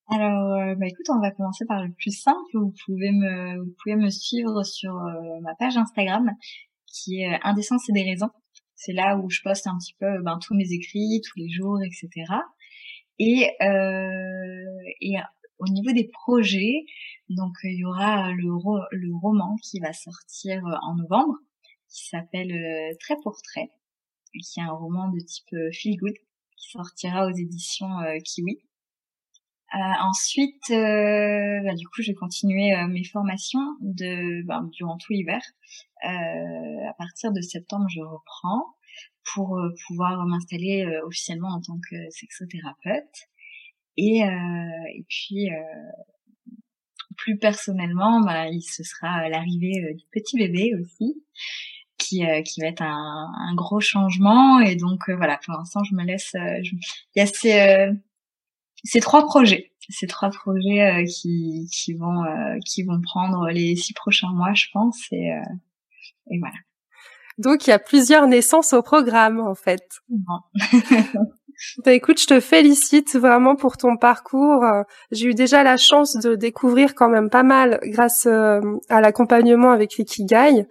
Alors, 0.07 0.53
euh, 0.53 0.75
bah 0.75 0.85
écoute, 0.85 1.07
on 1.09 1.19
va 1.19 1.31
commencer 1.31 1.65
par 1.65 1.83
le 1.83 1.91
plus 1.91 2.11
simple. 2.11 2.37
Vous 2.53 2.75
pouvez 2.85 3.11
me, 3.11 3.57
vous 3.57 3.73
pouvez 3.81 3.95
me 3.95 4.11
suivre 4.11 4.61
sur 4.63 4.95
euh, 4.95 5.39
ma 5.41 5.55
page 5.55 5.77
Instagram, 5.77 6.29
qui 6.85 7.23
est 7.23 7.39
Indécence 7.41 7.89
et 7.89 7.93
des 7.93 8.03
raisons. 8.03 8.29
C'est 8.83 8.93
là 8.93 9.15
où 9.17 9.29
je 9.29 9.41
poste 9.43 9.67
un 9.67 9.77
petit 9.77 9.95
peu 9.99 10.21
ben, 10.23 10.39
tous 10.39 10.55
mes 10.55 10.71
écrits, 10.71 11.21
tous 11.23 11.37
les 11.37 11.49
jours, 11.49 11.79
etc. 11.83 12.09
Et, 13.19 13.47
et 15.01 15.15
au 15.59 15.67
niveau 15.67 15.91
des 15.91 16.09
projets, 16.11 16.85
donc 17.29 17.53
il 17.63 17.77
y 17.77 17.85
aura 17.85 18.31
le, 18.31 19.15
roman 19.21 19.55
qui 19.61 19.79
va 19.79 19.93
sortir 19.93 20.63
en 20.81 20.95
novembre, 20.95 21.37
qui 21.87 22.07
s'appelle 22.07 22.51
euh, 22.51 22.95
Très 22.99 23.15
pour 23.21 23.41
Trait, 23.41 23.69
qui 24.33 24.59
est 24.59 24.63
un 24.63 24.71
roman 24.71 25.09
de 25.09 25.19
type 25.19 25.53
euh, 25.53 25.69
feel 25.71 25.97
good, 25.97 26.15
qui 26.57 26.71
sortira 26.71 27.27
aux 27.27 27.31
éditions 27.31 27.99
euh, 27.99 28.17
Kiwi. 28.23 28.59
ensuite, 29.71 30.69
bah, 30.69 31.75
du 31.75 31.87
coup, 31.87 32.01
je 32.01 32.11
vais 32.11 32.15
continuer 32.15 32.73
mes 32.89 33.03
formations 33.03 33.77
de 33.81 34.43
ben, 34.45 34.69
durant 34.73 34.97
tout 34.97 35.13
l'hiver. 35.13 35.41
À 36.91 36.93
partir 36.97 37.31
de 37.31 37.41
septembre, 37.41 37.87
je 37.89 38.01
reprends 38.01 38.75
pour 39.33 39.59
pouvoir 39.87 40.25
m'installer 40.25 40.85
officiellement 41.05 41.49
en 41.49 41.61
tant 41.61 41.79
que 41.89 41.95
sexothérapeute. 42.09 43.27
Et, 43.97 44.19
et 44.19 45.05
puis, 45.07 45.49
plus 47.17 47.37
personnellement, 47.37 48.21
bah, 48.21 48.47
il 48.47 48.61
se 48.61 48.83
sera 48.83 49.29
l'arrivée 49.29 49.93
du 49.93 50.05
petit 50.11 50.37
bébé 50.37 50.73
aussi 50.79 51.23
qui 52.01 52.25
euh, 52.25 52.41
qui 52.41 52.61
va 52.61 52.67
être 52.67 52.81
un, 52.81 53.31
un, 53.37 53.55
gros 53.55 53.79
changement. 53.79 54.59
Et 54.59 54.75
donc 54.75 55.09
euh, 55.09 55.15
voilà 55.15 55.39
pour 55.43 55.53
l'instant 55.53 55.83
je 55.83 55.95
me 55.95 56.03
laisse 56.03 56.33
euh, 56.35 56.59
il 57.15 57.19
y 57.19 57.21
a 57.21 57.25
ces 57.25 57.91
ces 58.83 58.99
trois 58.99 59.25
projets. 59.25 59.71
Ces 59.89 60.07
trois 60.07 60.29
projets 60.29 61.05
qui 61.05 61.67
qui 61.71 61.93
vont 61.93 62.23
qui 62.65 62.83
vont 62.83 63.01
prendre 63.01 63.49
les 63.49 63.75
six 63.75 63.93
prochains 63.93 64.31
mois 64.31 64.53
je 64.53 64.67
pense. 64.73 64.99
Et 65.11 65.29
et 66.29 66.39
voilà 66.39 66.55
donc 67.37 67.67
il 67.67 67.69
y 67.69 67.73
a 67.73 67.79
plusieurs 67.79 68.27
naissances 68.27 68.73
au 68.73 68.81
programme 68.81 69.39
en 69.39 69.55
fait 69.55 69.83
Bah 71.85 71.93
écoute, 71.93 72.19
je 72.19 72.25
te 72.25 72.39
félicite 72.39 73.15
vraiment 73.15 73.55
pour 73.55 73.77
ton 73.77 73.95
parcours. 73.95 74.65
J'ai 75.11 75.27
eu 75.27 75.35
déjà 75.35 75.61
la 75.61 75.77
chance 75.77 76.15
de 76.15 76.33
découvrir 76.33 76.95
quand 76.95 77.07
même 77.07 77.29
pas 77.29 77.43
mal 77.43 77.79
grâce 77.83 78.25
à 78.25 79.01
l'accompagnement 79.01 79.69
avec 79.69 79.95
l'Ikigai. 79.97 80.65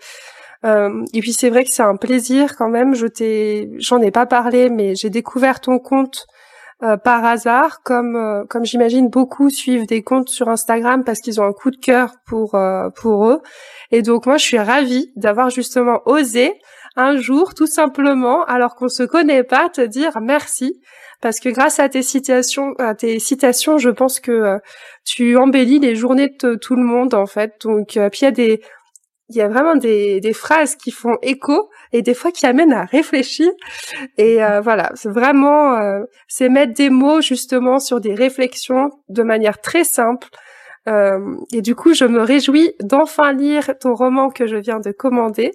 Euh, 0.64 1.04
et 1.14 1.20
puis 1.20 1.32
c'est 1.32 1.48
vrai 1.48 1.64
que 1.64 1.70
c'est 1.70 1.82
un 1.82 1.96
plaisir 1.96 2.56
quand 2.56 2.68
même. 2.68 2.94
Je 2.94 3.06
t'ai, 3.06 3.70
j'en 3.78 4.00
ai 4.00 4.10
pas 4.10 4.26
parlé, 4.26 4.68
mais 4.68 4.94
j'ai 4.94 5.10
découvert 5.10 5.60
ton 5.60 5.78
compte 5.78 6.26
euh, 6.82 6.96
par 6.96 7.24
hasard, 7.24 7.82
comme 7.82 8.16
euh, 8.16 8.44
comme 8.48 8.64
j'imagine 8.64 9.08
beaucoup 9.08 9.50
suivent 9.50 9.86
des 9.86 10.02
comptes 10.02 10.28
sur 10.28 10.48
Instagram 10.48 11.04
parce 11.04 11.20
qu'ils 11.20 11.40
ont 11.40 11.44
un 11.44 11.52
coup 11.52 11.70
de 11.70 11.76
cœur 11.76 12.14
pour 12.26 12.56
pour 12.96 13.28
eux. 13.28 13.40
Et 13.90 14.02
donc 14.02 14.26
moi 14.26 14.36
je 14.36 14.44
suis 14.44 14.58
ravie 14.58 15.12
d'avoir 15.16 15.50
justement 15.50 16.00
osé 16.06 16.54
un 16.96 17.16
jour 17.16 17.54
tout 17.54 17.66
simplement, 17.66 18.44
alors 18.44 18.74
qu'on 18.74 18.88
se 18.88 19.02
connaît 19.02 19.44
pas, 19.44 19.68
te 19.68 19.80
dire 19.80 20.20
merci 20.20 20.80
parce 21.20 21.38
que 21.38 21.50
grâce 21.50 21.78
à 21.80 21.88
tes 21.88 22.02
citations, 22.02 22.72
à 22.78 22.94
tes 22.94 23.18
citations, 23.18 23.78
je 23.78 23.90
pense 23.90 24.20
que 24.20 24.58
tu 25.04 25.36
embellis 25.36 25.78
les 25.78 25.94
journées 25.94 26.34
de 26.42 26.54
tout 26.54 26.76
le 26.76 26.82
monde 26.82 27.14
en 27.14 27.26
fait. 27.26 27.54
Donc 27.62 27.88
puis 28.10 28.20
il 28.20 28.24
y 28.24 28.26
a 28.26 28.30
des 28.30 28.60
il 29.30 29.36
y 29.36 29.42
a 29.42 29.48
vraiment 29.48 29.76
des, 29.76 30.20
des 30.20 30.32
phrases 30.32 30.74
qui 30.76 30.90
font 30.90 31.16
écho 31.22 31.70
et 31.92 32.02
des 32.02 32.14
fois 32.14 32.32
qui 32.32 32.46
amènent 32.46 32.72
à 32.72 32.84
réfléchir. 32.84 33.50
Et 34.16 34.42
euh, 34.42 34.60
voilà, 34.60 34.90
c'est 34.94 35.10
vraiment, 35.10 35.76
euh, 35.76 36.04
c'est 36.28 36.48
mettre 36.48 36.74
des 36.74 36.90
mots 36.90 37.20
justement 37.20 37.78
sur 37.78 38.00
des 38.00 38.14
réflexions 38.14 38.90
de 39.08 39.22
manière 39.22 39.60
très 39.60 39.84
simple. 39.84 40.28
Euh, 40.88 41.36
et 41.52 41.60
du 41.60 41.74
coup, 41.74 41.94
je 41.94 42.04
me 42.04 42.22
réjouis 42.22 42.72
d'enfin 42.80 43.32
lire 43.32 43.72
ton 43.80 43.94
roman 43.94 44.30
que 44.30 44.46
je 44.46 44.56
viens 44.56 44.80
de 44.80 44.92
commander. 44.92 45.52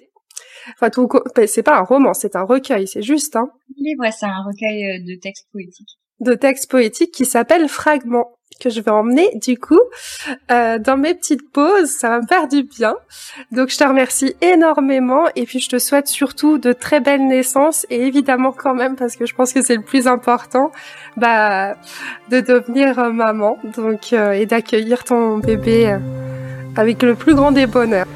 Enfin, 0.74 0.90
tout, 0.90 1.08
ben, 1.34 1.46
c'est 1.46 1.62
pas 1.62 1.78
un 1.78 1.82
roman, 1.82 2.12
c'est 2.14 2.36
un 2.36 2.42
recueil, 2.42 2.86
c'est 2.86 3.02
juste, 3.02 3.36
hein. 3.36 3.48
Livre, 3.76 4.04
c'est 4.12 4.26
un 4.26 4.42
recueil 4.42 5.04
de 5.04 5.18
textes 5.20 5.48
poétiques. 5.52 5.98
De 6.20 6.34
textes 6.34 6.70
poétiques 6.70 7.12
qui 7.12 7.24
s'appelle 7.24 7.68
Fragments 7.68 8.35
que 8.60 8.70
je 8.70 8.80
vais 8.80 8.90
emmener 8.90 9.30
du 9.34 9.58
coup 9.58 9.80
euh, 10.50 10.78
dans 10.78 10.96
mes 10.96 11.14
petites 11.14 11.50
pauses. 11.50 11.90
Ça 11.90 12.08
va 12.10 12.20
me 12.20 12.26
faire 12.26 12.48
du 12.48 12.62
bien. 12.62 12.96
Donc 13.52 13.70
je 13.70 13.78
te 13.78 13.84
remercie 13.84 14.34
énormément 14.40 15.26
et 15.34 15.44
puis 15.44 15.60
je 15.60 15.68
te 15.68 15.78
souhaite 15.78 16.08
surtout 16.08 16.58
de 16.58 16.72
très 16.72 17.00
belles 17.00 17.26
naissances 17.26 17.86
et 17.90 18.06
évidemment 18.06 18.52
quand 18.52 18.74
même 18.74 18.96
parce 18.96 19.16
que 19.16 19.26
je 19.26 19.34
pense 19.34 19.52
que 19.52 19.62
c'est 19.62 19.76
le 19.76 19.82
plus 19.82 20.06
important, 20.06 20.72
bah 21.16 21.76
de 22.30 22.40
devenir 22.40 22.98
euh, 22.98 23.10
maman 23.10 23.58
donc 23.76 24.12
euh, 24.12 24.32
et 24.32 24.46
d'accueillir 24.46 25.04
ton 25.04 25.38
bébé 25.38 25.96
avec 26.76 27.02
le 27.02 27.14
plus 27.14 27.34
grand 27.34 27.52
des 27.52 27.66
bonheurs. 27.66 28.06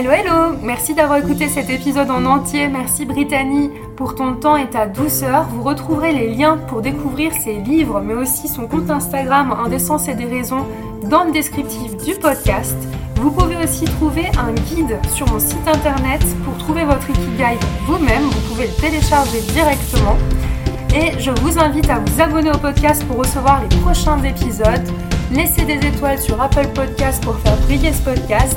Hello 0.00 0.12
hello 0.12 0.56
Merci 0.62 0.94
d'avoir 0.94 1.18
écouté 1.18 1.46
cet 1.46 1.68
épisode 1.68 2.10
en 2.10 2.24
entier. 2.24 2.68
Merci 2.68 3.04
Brittany 3.04 3.70
pour 3.98 4.14
ton 4.14 4.32
temps 4.32 4.56
et 4.56 4.66
ta 4.66 4.86
douceur. 4.86 5.46
Vous 5.50 5.62
retrouverez 5.62 6.14
les 6.14 6.34
liens 6.34 6.56
pour 6.56 6.80
découvrir 6.80 7.34
ses 7.34 7.56
livres 7.56 8.00
mais 8.00 8.14
aussi 8.14 8.48
son 8.48 8.66
compte 8.66 8.88
Instagram 8.88 9.54
Indécence 9.62 10.08
et 10.08 10.14
des 10.14 10.24
raisons 10.24 10.64
dans 11.10 11.24
le 11.24 11.32
descriptif 11.32 11.98
du 11.98 12.14
podcast. 12.14 12.78
Vous 13.16 13.30
pouvez 13.30 13.58
aussi 13.62 13.84
trouver 13.84 14.24
un 14.38 14.52
guide 14.74 14.98
sur 15.12 15.30
mon 15.30 15.38
site 15.38 15.68
internet 15.68 16.24
pour 16.46 16.56
trouver 16.56 16.84
votre 16.84 17.10
Ikigai 17.10 17.58
vous-même. 17.84 18.22
Vous 18.22 18.54
pouvez 18.54 18.68
le 18.68 18.80
télécharger 18.80 19.42
directement. 19.52 20.16
Et 20.94 21.12
je 21.20 21.30
vous 21.42 21.58
invite 21.58 21.90
à 21.90 21.98
vous 21.98 22.22
abonner 22.22 22.50
au 22.50 22.58
podcast 22.58 23.04
pour 23.06 23.18
recevoir 23.18 23.60
les 23.60 23.76
prochains 23.76 24.22
épisodes. 24.22 24.88
Laissez 25.30 25.66
des 25.66 25.86
étoiles 25.86 26.18
sur 26.18 26.40
Apple 26.40 26.68
Podcast 26.74 27.22
pour 27.22 27.38
faire 27.40 27.58
briller 27.66 27.92
ce 27.92 28.00
podcast 28.00 28.56